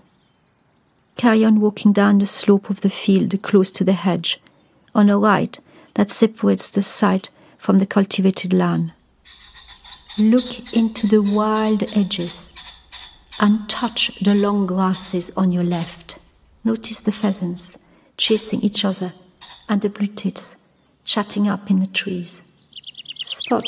Carry 1.18 1.44
on 1.44 1.60
walking 1.60 1.92
down 1.92 2.20
the 2.20 2.26
slope 2.26 2.70
of 2.70 2.80
the 2.82 2.90
field 2.90 3.40
close 3.44 3.70
to 3.72 3.84
the 3.84 3.92
hedge, 3.92 4.40
on 4.96 5.10
a 5.10 5.20
right 5.20 5.60
that 5.96 6.10
separates 6.10 6.70
the 6.70 6.82
site 6.82 7.30
from 7.58 7.80
the 7.80 7.86
cultivated 7.86 8.54
land. 8.54 8.94
Look 10.18 10.74
into 10.74 11.06
the 11.06 11.22
wild 11.22 11.84
edges 11.94 12.50
and 13.42 13.68
touch 13.68 14.18
the 14.22 14.36
long 14.36 14.68
grasses 14.68 15.32
on 15.36 15.52
your 15.52 15.66
left. 15.66 16.18
Notice 16.64 17.02
the 17.02 17.12
pheasants 17.12 17.78
chasing 18.16 18.62
each 18.62 18.86
other 18.86 19.12
and 19.74 19.82
the 19.82 19.90
blue 19.90 20.06
tits 20.06 20.56
chatting 21.04 21.48
up 21.48 21.72
in 21.72 21.80
the 21.80 21.88
trees. 21.88 22.44
Spot 23.24 23.64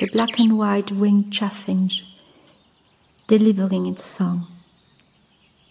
the 0.00 0.08
black 0.12 0.40
and 0.40 0.58
white 0.58 0.90
winged 0.90 1.32
chaffinch 1.32 2.02
delivering 3.28 3.86
its 3.86 4.04
song. 4.04 4.48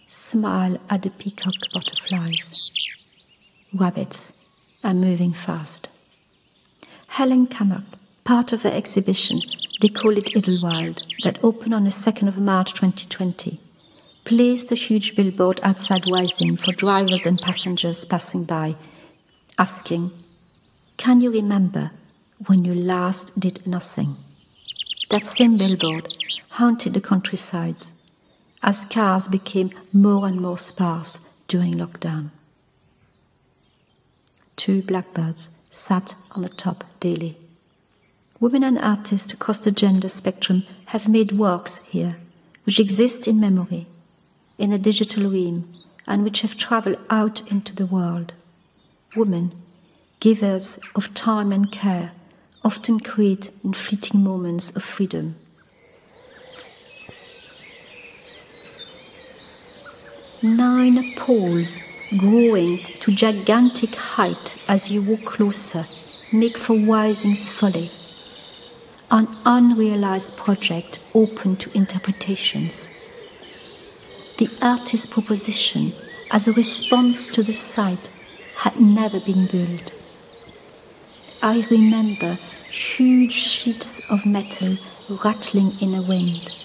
Smile 0.06 0.78
at 0.88 1.02
the 1.02 1.10
peacock 1.10 1.52
butterflies. 1.74 2.70
Rabbits 3.74 4.32
are 4.82 4.94
moving 4.94 5.34
fast. 5.34 5.88
Helen 7.08 7.46
Cammock, 7.46 7.84
part 8.24 8.54
of 8.54 8.62
the 8.62 8.72
exhibition, 8.72 9.38
they 9.82 9.88
call 9.88 10.16
it 10.16 10.34
Idlewild, 10.34 11.04
that 11.24 11.44
opened 11.44 11.74
on 11.74 11.84
the 11.84 11.90
2nd 11.90 12.28
of 12.28 12.38
March 12.38 12.72
2020, 12.72 13.60
placed 14.24 14.72
a 14.72 14.76
huge 14.86 15.14
billboard 15.14 15.60
outside 15.62 16.04
Wysing 16.04 16.56
for 16.58 16.72
drivers 16.72 17.26
and 17.26 17.38
passengers 17.38 18.06
passing 18.06 18.44
by, 18.44 18.76
asking, 19.58 20.10
Can 20.96 21.20
you 21.20 21.30
remember 21.30 21.90
when 22.46 22.64
you 22.64 22.74
last 22.74 23.38
did 23.38 23.66
nothing? 23.66 24.16
That 25.10 25.26
same 25.26 25.56
billboard 25.56 26.06
haunted 26.50 26.94
the 26.94 27.00
countrysides 27.00 27.92
as 28.62 28.84
cars 28.84 29.28
became 29.28 29.70
more 29.92 30.26
and 30.26 30.40
more 30.40 30.58
sparse 30.58 31.20
during 31.48 31.74
lockdown. 31.74 32.30
Two 34.56 34.82
blackbirds 34.82 35.50
sat 35.70 36.14
on 36.32 36.42
the 36.42 36.48
top 36.48 36.84
daily. 37.00 37.36
Women 38.40 38.64
and 38.64 38.78
artists 38.78 39.32
across 39.32 39.58
the 39.60 39.70
gender 39.70 40.08
spectrum 40.08 40.64
have 40.86 41.08
made 41.08 41.32
works 41.32 41.78
here 41.86 42.16
which 42.64 42.80
exist 42.80 43.28
in 43.28 43.38
memory, 43.38 43.86
in 44.58 44.72
a 44.72 44.78
digital 44.78 45.30
realm, 45.30 45.72
and 46.06 46.24
which 46.24 46.40
have 46.40 46.56
traveled 46.56 46.98
out 47.10 47.42
into 47.50 47.74
the 47.74 47.86
world. 47.86 48.32
Women, 49.16 49.52
givers 50.20 50.80
of 50.96 51.14
time 51.14 51.52
and 51.52 51.70
care, 51.70 52.12
often 52.64 52.98
create 52.98 53.50
in 53.62 53.72
fleeting 53.72 54.24
moments 54.24 54.74
of 54.74 54.82
freedom. 54.82 55.36
Nine 60.42 61.14
poles 61.16 61.76
growing 62.18 62.78
to 63.00 63.12
gigantic 63.12 63.94
height 63.94 64.64
as 64.68 64.90
you 64.90 65.02
walk 65.08 65.24
closer 65.24 65.84
make 66.32 66.58
for 66.58 66.74
Wysing's 66.74 67.48
folly, 67.48 67.86
an 69.10 69.28
unrealized 69.46 70.36
project 70.36 70.98
open 71.14 71.54
to 71.56 71.70
interpretations. 71.76 72.90
The 74.38 74.48
artist's 74.60 75.06
proposition 75.06 75.92
as 76.32 76.48
a 76.48 76.52
response 76.54 77.28
to 77.34 77.44
the 77.44 77.52
site 77.52 78.10
had 78.64 78.80
never 78.80 79.20
been 79.20 79.46
built. 79.46 79.92
I 81.42 81.66
remember 81.70 82.38
huge 82.70 83.34
sheets 83.34 84.00
of 84.10 84.24
metal 84.24 84.74
rattling 85.22 85.70
in 85.82 85.94
a 85.94 86.00
wind. 86.00 86.56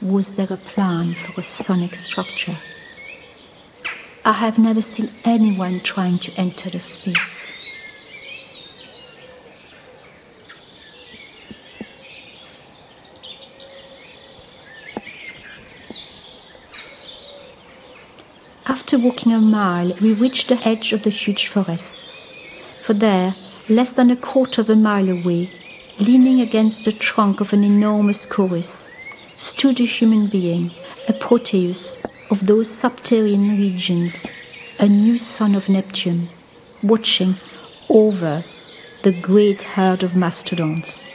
Was 0.00 0.36
there 0.36 0.46
a 0.52 0.56
plan 0.56 1.16
for 1.16 1.40
a 1.40 1.42
sonic 1.42 1.96
structure? 1.96 2.58
I 4.24 4.34
have 4.34 4.56
never 4.56 4.80
seen 4.80 5.10
anyone 5.24 5.80
trying 5.80 6.20
to 6.20 6.32
enter 6.34 6.70
the 6.70 6.78
space. 6.78 7.44
After 18.70 19.00
walking 19.00 19.32
a 19.32 19.40
mile, 19.40 19.90
we 20.00 20.14
reached 20.14 20.46
the 20.46 20.68
edge 20.68 20.92
of 20.92 21.02
the 21.02 21.10
huge 21.10 21.48
forest. 21.48 21.96
For 22.86 22.94
there, 22.94 23.34
less 23.68 23.94
than 23.94 24.12
a 24.12 24.16
quarter 24.16 24.60
of 24.60 24.70
a 24.70 24.76
mile 24.76 25.08
away, 25.08 25.50
leaning 25.98 26.40
against 26.40 26.84
the 26.84 26.92
trunk 26.92 27.40
of 27.40 27.52
an 27.52 27.64
enormous 27.64 28.24
chorus, 28.24 28.88
stood 29.34 29.80
a 29.80 29.84
human 29.84 30.28
being, 30.28 30.70
a 31.08 31.12
Proteus 31.14 32.00
of 32.30 32.46
those 32.46 32.70
subterranean 32.70 33.58
regions, 33.60 34.24
a 34.78 34.86
new 34.86 35.18
son 35.18 35.56
of 35.56 35.68
Neptune, 35.68 36.22
watching 36.84 37.34
over 37.88 38.44
the 39.02 39.18
great 39.20 39.62
herd 39.62 40.04
of 40.04 40.14
mastodons. 40.14 41.12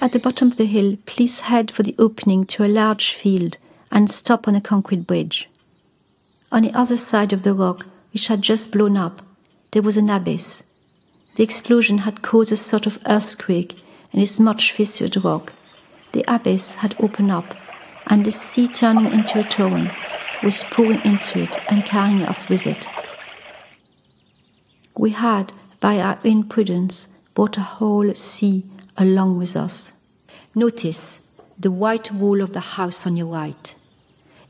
At 0.00 0.12
the 0.12 0.20
bottom 0.20 0.46
of 0.46 0.58
the 0.58 0.66
hill, 0.66 0.96
please 1.06 1.40
head 1.40 1.72
for 1.72 1.82
the 1.82 1.96
opening 1.98 2.46
to 2.46 2.64
a 2.64 2.68
large 2.68 3.14
field 3.14 3.58
and 3.90 4.08
stop 4.08 4.46
on 4.46 4.54
a 4.54 4.60
concrete 4.60 5.08
bridge. 5.08 5.48
On 6.52 6.60
the 6.60 6.78
other 6.78 6.98
side 6.98 7.32
of 7.32 7.44
the 7.44 7.54
rock, 7.54 7.86
which 8.12 8.28
had 8.28 8.42
just 8.42 8.70
blown 8.70 8.94
up, 8.94 9.22
there 9.70 9.80
was 9.80 9.96
an 9.96 10.10
abyss. 10.10 10.62
The 11.36 11.42
explosion 11.42 11.98
had 11.98 12.20
caused 12.20 12.52
a 12.52 12.56
sort 12.56 12.86
of 12.86 12.98
earthquake 13.06 13.82
in 14.12 14.20
this 14.20 14.38
much 14.38 14.70
fissured 14.70 15.24
rock. 15.24 15.54
The 16.12 16.24
abyss 16.28 16.74
had 16.74 16.94
opened 17.00 17.30
up, 17.30 17.56
and 18.08 18.26
the 18.26 18.30
sea 18.30 18.68
turning 18.68 19.10
into 19.10 19.40
a 19.40 19.44
torrent 19.44 19.92
was 20.42 20.64
pouring 20.64 21.00
into 21.06 21.40
it 21.40 21.58
and 21.70 21.86
carrying 21.86 22.22
us 22.22 22.50
with 22.50 22.66
it. 22.66 22.86
We 24.94 25.12
had, 25.12 25.54
by 25.80 26.00
our 26.00 26.18
imprudence, 26.22 27.06
brought 27.32 27.56
a 27.56 27.62
whole 27.62 28.12
sea 28.12 28.64
along 28.98 29.38
with 29.38 29.56
us. 29.56 29.92
Notice 30.54 31.34
the 31.58 31.70
white 31.70 32.12
wall 32.12 32.42
of 32.42 32.52
the 32.52 32.60
house 32.60 33.06
on 33.06 33.16
your 33.16 33.28
right. 33.28 33.74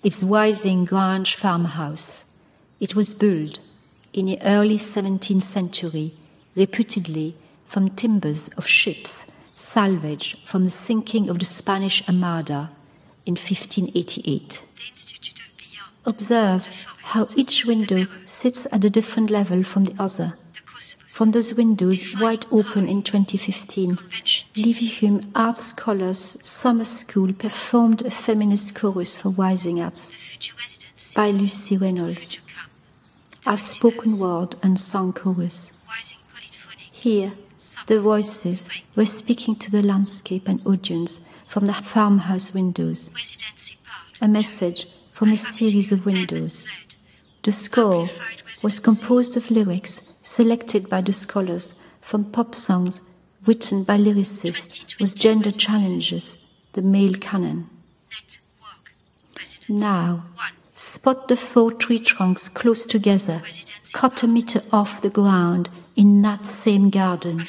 It's 0.04 0.24
Wysing 0.24 0.84
Grange 0.84 1.36
farmhouse. 1.36 2.40
It 2.80 2.96
was 2.96 3.14
built 3.14 3.60
in 4.12 4.26
the 4.26 4.42
early 4.42 4.76
17th 4.76 5.44
century, 5.44 6.14
reputedly 6.56 7.36
from 7.68 7.88
timbers 7.88 8.48
of 8.58 8.66
ships 8.66 9.30
salvaged 9.54 10.40
from 10.40 10.64
the 10.64 10.70
sinking 10.70 11.28
of 11.28 11.38
the 11.38 11.44
Spanish 11.44 12.02
Armada 12.08 12.70
in 13.26 13.34
1588. 13.34 14.62
Observe 16.04 16.66
how 17.02 17.28
each 17.36 17.64
window 17.64 18.08
sits 18.24 18.66
at 18.72 18.84
a 18.84 18.90
different 18.90 19.30
level 19.30 19.62
from 19.62 19.84
the 19.84 19.94
other. 20.02 20.36
From 21.06 21.30
those 21.30 21.54
windows 21.54 22.14
wide 22.18 22.46
open 22.50 22.88
in 22.88 23.02
2015, 23.02 23.96
Leverhulme 24.54 25.30
art 25.34 25.56
scholars 25.56 26.36
summer 26.42 26.84
school 26.84 27.32
performed 27.32 28.02
a 28.02 28.10
feminist 28.10 28.74
chorus 28.74 29.16
for 29.16 29.30
Wysing 29.30 29.80
Arts 29.80 30.12
by 31.14 31.30
Lucy 31.30 31.76
Reynolds, 31.76 32.38
a 33.46 33.56
spoken 33.56 34.18
word 34.18 34.56
and 34.62 34.78
song 34.80 35.12
chorus. 35.12 35.72
Here, 36.90 37.32
the 37.86 38.00
voices 38.00 38.68
were 38.96 39.04
speaking 39.04 39.56
to 39.56 39.70
the 39.70 39.82
landscape 39.82 40.48
and 40.48 40.66
audience 40.66 41.20
from 41.46 41.66
the 41.66 41.74
farmhouse 41.74 42.54
windows. 42.54 43.10
A 44.20 44.28
message 44.28 44.88
from 45.12 45.30
a 45.30 45.36
series 45.36 45.92
of 45.92 46.06
windows. 46.06 46.68
The 47.42 47.52
score 47.52 48.08
was 48.62 48.80
composed 48.80 49.36
of 49.36 49.50
lyrics 49.50 50.00
selected 50.22 50.88
by 50.88 51.00
the 51.00 51.12
scholars 51.12 51.74
from 52.00 52.24
pop 52.24 52.54
songs 52.54 53.00
written 53.46 53.85
by 53.85 53.96
lyricists 53.96 54.98
with 55.00 55.16
gender 55.16 55.50
challenges, 55.50 56.38
the 56.74 56.82
male 56.82 57.14
canon. 57.14 57.68
Now, 59.68 60.24
spot 60.74 61.28
the 61.28 61.37
four 61.37 61.72
tree 61.72 61.98
trunks 61.98 62.48
close 62.48 62.87
together, 62.87 63.42
cut 63.92 64.22
a 64.22 64.28
meter 64.28 64.62
off 64.72 65.02
the 65.02 65.11
ground 65.11 65.70
in 65.96 66.22
that 66.22 66.46
same 66.46 66.90
garden. 66.90 67.46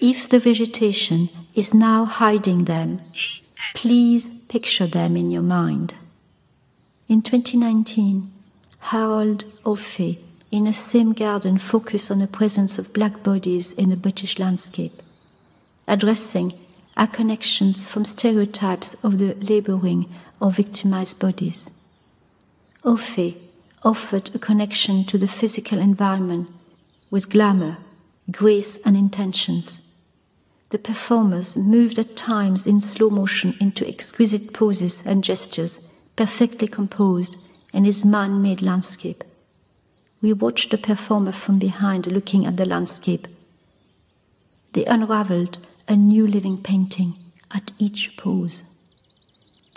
If 0.00 0.28
the 0.28 0.40
vegetation 0.40 1.28
is 1.54 1.72
now 1.72 2.04
hiding 2.04 2.64
them, 2.64 3.00
please 3.74 4.28
picture 4.48 4.86
them 4.86 5.16
in 5.16 5.30
your 5.30 5.42
mind. 5.42 5.94
In 7.08 7.22
2019, 7.22 8.32
Harold 8.78 9.44
Offeh 9.64 10.18
in 10.56 10.64
the 10.64 10.72
same 10.72 11.12
garden 11.12 11.58
focus 11.58 12.10
on 12.10 12.18
the 12.18 12.26
presence 12.26 12.78
of 12.78 12.94
black 12.94 13.22
bodies 13.22 13.72
in 13.72 13.90
the 13.90 13.96
British 13.96 14.38
landscape, 14.38 15.02
addressing 15.86 16.50
our 16.96 17.06
connections 17.06 17.86
from 17.86 18.06
stereotypes 18.06 18.94
of 19.04 19.18
the 19.18 19.34
laboring 19.34 20.08
or 20.40 20.50
victimized 20.50 21.18
bodies. 21.18 21.70
Offeh 22.84 23.36
offered 23.84 24.34
a 24.34 24.38
connection 24.38 25.04
to 25.04 25.18
the 25.18 25.28
physical 25.28 25.78
environment 25.78 26.48
with 27.10 27.28
glamour, 27.28 27.76
grace, 28.30 28.78
and 28.78 28.96
intentions. 28.96 29.80
The 30.70 30.78
performers 30.78 31.58
moved 31.58 31.98
at 31.98 32.16
times 32.16 32.66
in 32.66 32.80
slow 32.80 33.10
motion 33.10 33.54
into 33.60 33.86
exquisite 33.86 34.54
poses 34.54 35.04
and 35.04 35.22
gestures, 35.22 35.92
perfectly 36.16 36.66
composed 36.66 37.36
in 37.74 37.84
his 37.84 38.06
man 38.06 38.40
made 38.40 38.62
landscape. 38.62 39.22
We 40.26 40.32
watched 40.32 40.72
the 40.72 40.78
performer 40.78 41.30
from 41.30 41.60
behind 41.60 42.08
looking 42.08 42.46
at 42.46 42.56
the 42.56 42.64
landscape. 42.64 43.28
They 44.72 44.84
unraveled 44.84 45.58
a 45.86 45.94
new 45.94 46.26
living 46.26 46.60
painting 46.60 47.14
at 47.52 47.70
each 47.78 48.16
pose. 48.16 48.64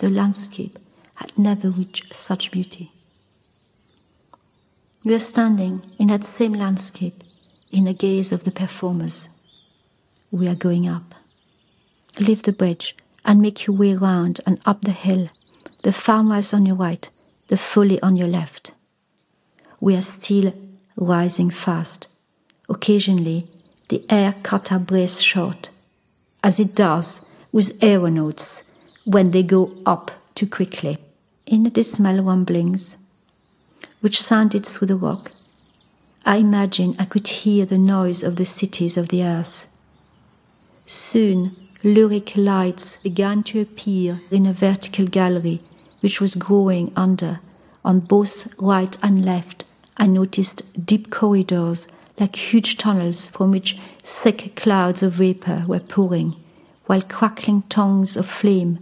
The 0.00 0.10
landscape 0.10 0.76
had 1.14 1.38
never 1.38 1.70
reached 1.70 2.16
such 2.16 2.50
beauty. 2.50 2.90
We 5.04 5.14
are 5.14 5.20
standing 5.20 5.82
in 6.00 6.08
that 6.08 6.24
same 6.24 6.54
landscape 6.54 7.22
in 7.70 7.84
the 7.84 7.94
gaze 7.94 8.32
of 8.32 8.42
the 8.42 8.50
performers. 8.50 9.28
We 10.32 10.48
are 10.48 10.56
going 10.56 10.88
up. 10.88 11.14
Leave 12.18 12.42
the 12.42 12.50
bridge 12.50 12.96
and 13.24 13.40
make 13.40 13.68
your 13.68 13.76
way 13.76 13.94
round 13.94 14.40
and 14.44 14.60
up 14.66 14.80
the 14.80 14.90
hill, 14.90 15.30
the 15.84 15.92
farmhouse 15.92 16.52
on 16.52 16.66
your 16.66 16.74
right, 16.74 17.08
the 17.46 17.56
folly 17.56 18.02
on 18.02 18.16
your 18.16 18.26
left. 18.26 18.72
We 19.80 19.96
are 19.96 20.02
still 20.02 20.52
rising 20.96 21.50
fast. 21.50 22.06
Occasionally, 22.68 23.48
the 23.88 24.04
air 24.08 24.34
cut 24.42 24.70
our 24.70 24.78
breath 24.78 25.18
short, 25.18 25.70
as 26.44 26.60
it 26.60 26.74
does 26.74 27.26
with 27.50 27.82
aeronauts 27.82 28.62
when 29.04 29.30
they 29.30 29.42
go 29.42 29.74
up 29.84 30.10
too 30.34 30.46
quickly. 30.46 30.98
In 31.46 31.64
the 31.64 31.70
dismal 31.70 32.22
rumblings, 32.22 32.96
which 34.00 34.22
sounded 34.22 34.64
through 34.66 34.88
the 34.88 34.96
rock, 34.96 35.32
I 36.24 36.36
imagined 36.36 36.96
I 36.98 37.06
could 37.06 37.26
hear 37.26 37.64
the 37.66 37.78
noise 37.78 38.22
of 38.22 38.36
the 38.36 38.44
cities 38.44 38.96
of 38.96 39.08
the 39.08 39.24
earth. 39.24 39.76
Soon, 40.86 41.56
lurid 41.82 42.36
lights 42.36 42.98
began 42.98 43.42
to 43.44 43.60
appear 43.60 44.20
in 44.30 44.44
a 44.44 44.52
vertical 44.52 45.06
gallery 45.06 45.62
which 46.00 46.20
was 46.20 46.34
growing 46.34 46.92
under, 46.94 47.40
on 47.84 48.00
both 48.00 48.54
right 48.60 48.96
and 49.02 49.24
left. 49.24 49.59
I 50.00 50.06
noticed 50.06 50.62
deep 50.86 51.10
corridors 51.10 51.86
like 52.18 52.34
huge 52.34 52.78
tunnels 52.78 53.28
from 53.28 53.50
which 53.50 53.78
thick 54.02 54.56
clouds 54.56 55.02
of 55.02 55.12
vapor 55.12 55.64
were 55.66 55.78
pouring, 55.78 56.36
while 56.86 57.02
crackling 57.02 57.64
tongues 57.68 58.16
of 58.16 58.26
flame 58.26 58.78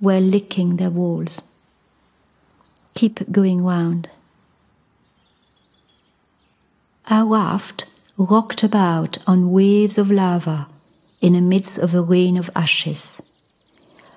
were 0.00 0.20
licking 0.20 0.76
their 0.76 0.88
walls. 0.88 1.42
Keep 2.94 3.30
going 3.30 3.62
round. 3.62 4.08
Our 7.10 7.26
raft 7.26 7.84
rocked 8.16 8.62
about 8.62 9.18
on 9.26 9.52
waves 9.52 9.98
of 9.98 10.10
lava 10.10 10.68
in 11.20 11.34
the 11.34 11.42
midst 11.42 11.78
of 11.78 11.94
a 11.94 12.00
rain 12.00 12.38
of 12.38 12.48
ashes. 12.56 13.20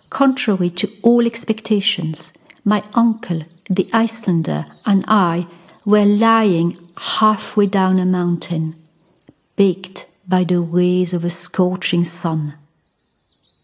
Contrary 0.10 0.70
to 0.70 0.90
all 1.04 1.26
expectations, 1.26 2.32
my 2.64 2.86
uncle, 2.94 3.42
the 3.70 3.90
Icelander, 3.92 4.68
and 4.86 5.04
I 5.10 5.48
were 5.88 6.04
lying 6.04 6.78
halfway 6.98 7.66
down 7.66 7.98
a 7.98 8.06
mountain, 8.06 8.76
baked 9.56 10.06
by 10.28 10.44
the 10.44 10.60
rays 10.60 11.14
of 11.14 11.24
a 11.24 11.30
scorching 11.30 12.04
sun. 12.04 12.54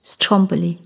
Stromboli, 0.04 0.80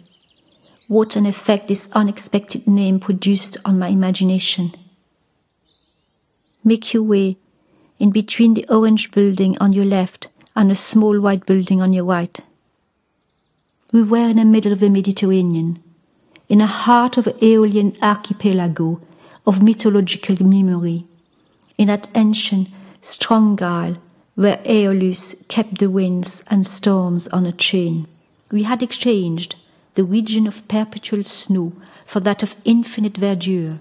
what 0.87 1.15
an 1.15 1.27
effect 1.27 1.67
this 1.67 1.89
unexpected 1.91 2.65
name 2.65 2.99
produced 2.99 3.55
on 3.63 3.77
my 3.77 3.89
imagination. 3.89 4.73
Make 6.63 6.91
your 6.91 7.03
way 7.03 7.37
in 7.99 8.09
between 8.09 8.55
the 8.55 8.65
orange 8.67 9.11
building 9.11 9.55
on 9.59 9.73
your 9.73 9.85
left 9.85 10.29
and 10.55 10.71
a 10.71 10.75
small 10.75 11.19
white 11.19 11.45
building 11.45 11.83
on 11.83 11.93
your 11.93 12.05
right. 12.05 12.39
We 13.91 14.01
were 14.01 14.27
in 14.27 14.37
the 14.37 14.45
middle 14.45 14.73
of 14.73 14.79
the 14.79 14.89
Mediterranean, 14.89 15.83
in 16.49 16.57
the 16.57 16.65
heart 16.65 17.15
of 17.15 17.27
an 17.27 17.37
Aeolian 17.43 17.95
archipelago 18.01 19.01
of 19.45 19.61
mythological 19.61 20.43
memory, 20.43 21.05
in 21.77 21.87
that 21.87 22.07
ancient 22.15 22.69
strong 23.01 23.61
isle 23.61 23.97
where 24.35 24.59
Aeolus 24.65 25.35
kept 25.47 25.79
the 25.79 25.89
winds 25.89 26.43
and 26.47 26.65
storms 26.65 27.27
on 27.29 27.45
a 27.45 27.51
chain. 27.51 28.07
We 28.51 28.63
had 28.63 28.83
exchanged 28.83 29.55
the 29.95 30.03
region 30.03 30.45
of 30.45 30.67
perpetual 30.67 31.23
snow 31.23 31.73
for 32.05 32.19
that 32.19 32.43
of 32.43 32.55
infinite 32.63 33.13
verdure, 33.13 33.79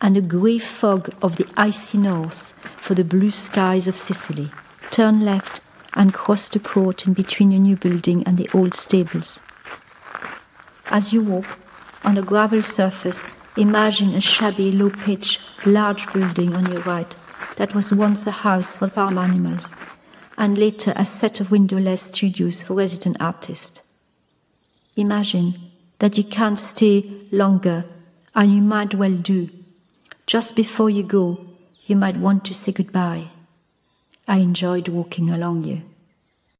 and 0.00 0.14
the 0.14 0.20
grey 0.20 0.58
fog 0.58 1.10
of 1.20 1.36
the 1.36 1.46
icy 1.56 1.98
north 1.98 2.52
for 2.80 2.94
the 2.94 3.04
blue 3.04 3.30
skies 3.30 3.88
of 3.88 3.96
Sicily. 3.96 4.50
Turn 4.90 5.24
left 5.24 5.60
and 5.94 6.14
cross 6.14 6.48
the 6.48 6.60
court 6.60 7.06
in 7.06 7.12
between 7.12 7.50
your 7.50 7.60
new 7.60 7.76
building 7.76 8.22
and 8.24 8.38
the 8.38 8.48
old 8.54 8.74
stables. 8.74 9.40
As 10.90 11.12
you 11.12 11.22
walk 11.22 11.58
on 12.04 12.16
a 12.16 12.22
gravel 12.22 12.62
surface, 12.62 13.28
imagine 13.56 14.14
a 14.14 14.20
shabby, 14.20 14.70
low 14.70 14.90
pitch, 14.90 15.40
large 15.66 16.10
building 16.12 16.54
on 16.54 16.70
your 16.70 16.82
right 16.82 17.14
that 17.56 17.74
was 17.74 17.92
once 17.92 18.26
a 18.26 18.30
house 18.30 18.78
for 18.78 18.88
farm 18.88 19.18
animals, 19.18 19.74
and 20.38 20.56
later 20.56 20.92
a 20.96 21.04
set 21.04 21.40
of 21.40 21.50
windowless 21.50 22.02
studios 22.02 22.62
for 22.62 22.74
resident 22.74 23.16
artists. 23.20 23.80
Imagine 24.96 25.54
that 25.98 26.16
you 26.16 26.24
can't 26.24 26.58
stay 26.58 27.04
longer, 27.30 27.84
and 28.34 28.54
you 28.54 28.62
might 28.62 28.94
well 28.94 29.16
do. 29.16 29.50
Just 30.26 30.56
before 30.56 30.90
you 30.90 31.02
go, 31.02 31.46
you 31.86 31.96
might 31.96 32.16
want 32.16 32.44
to 32.44 32.54
say 32.54 32.72
goodbye. 32.72 33.28
I 34.28 34.38
enjoyed 34.38 34.88
walking 34.88 35.30
along 35.30 35.64
you. 35.64 35.82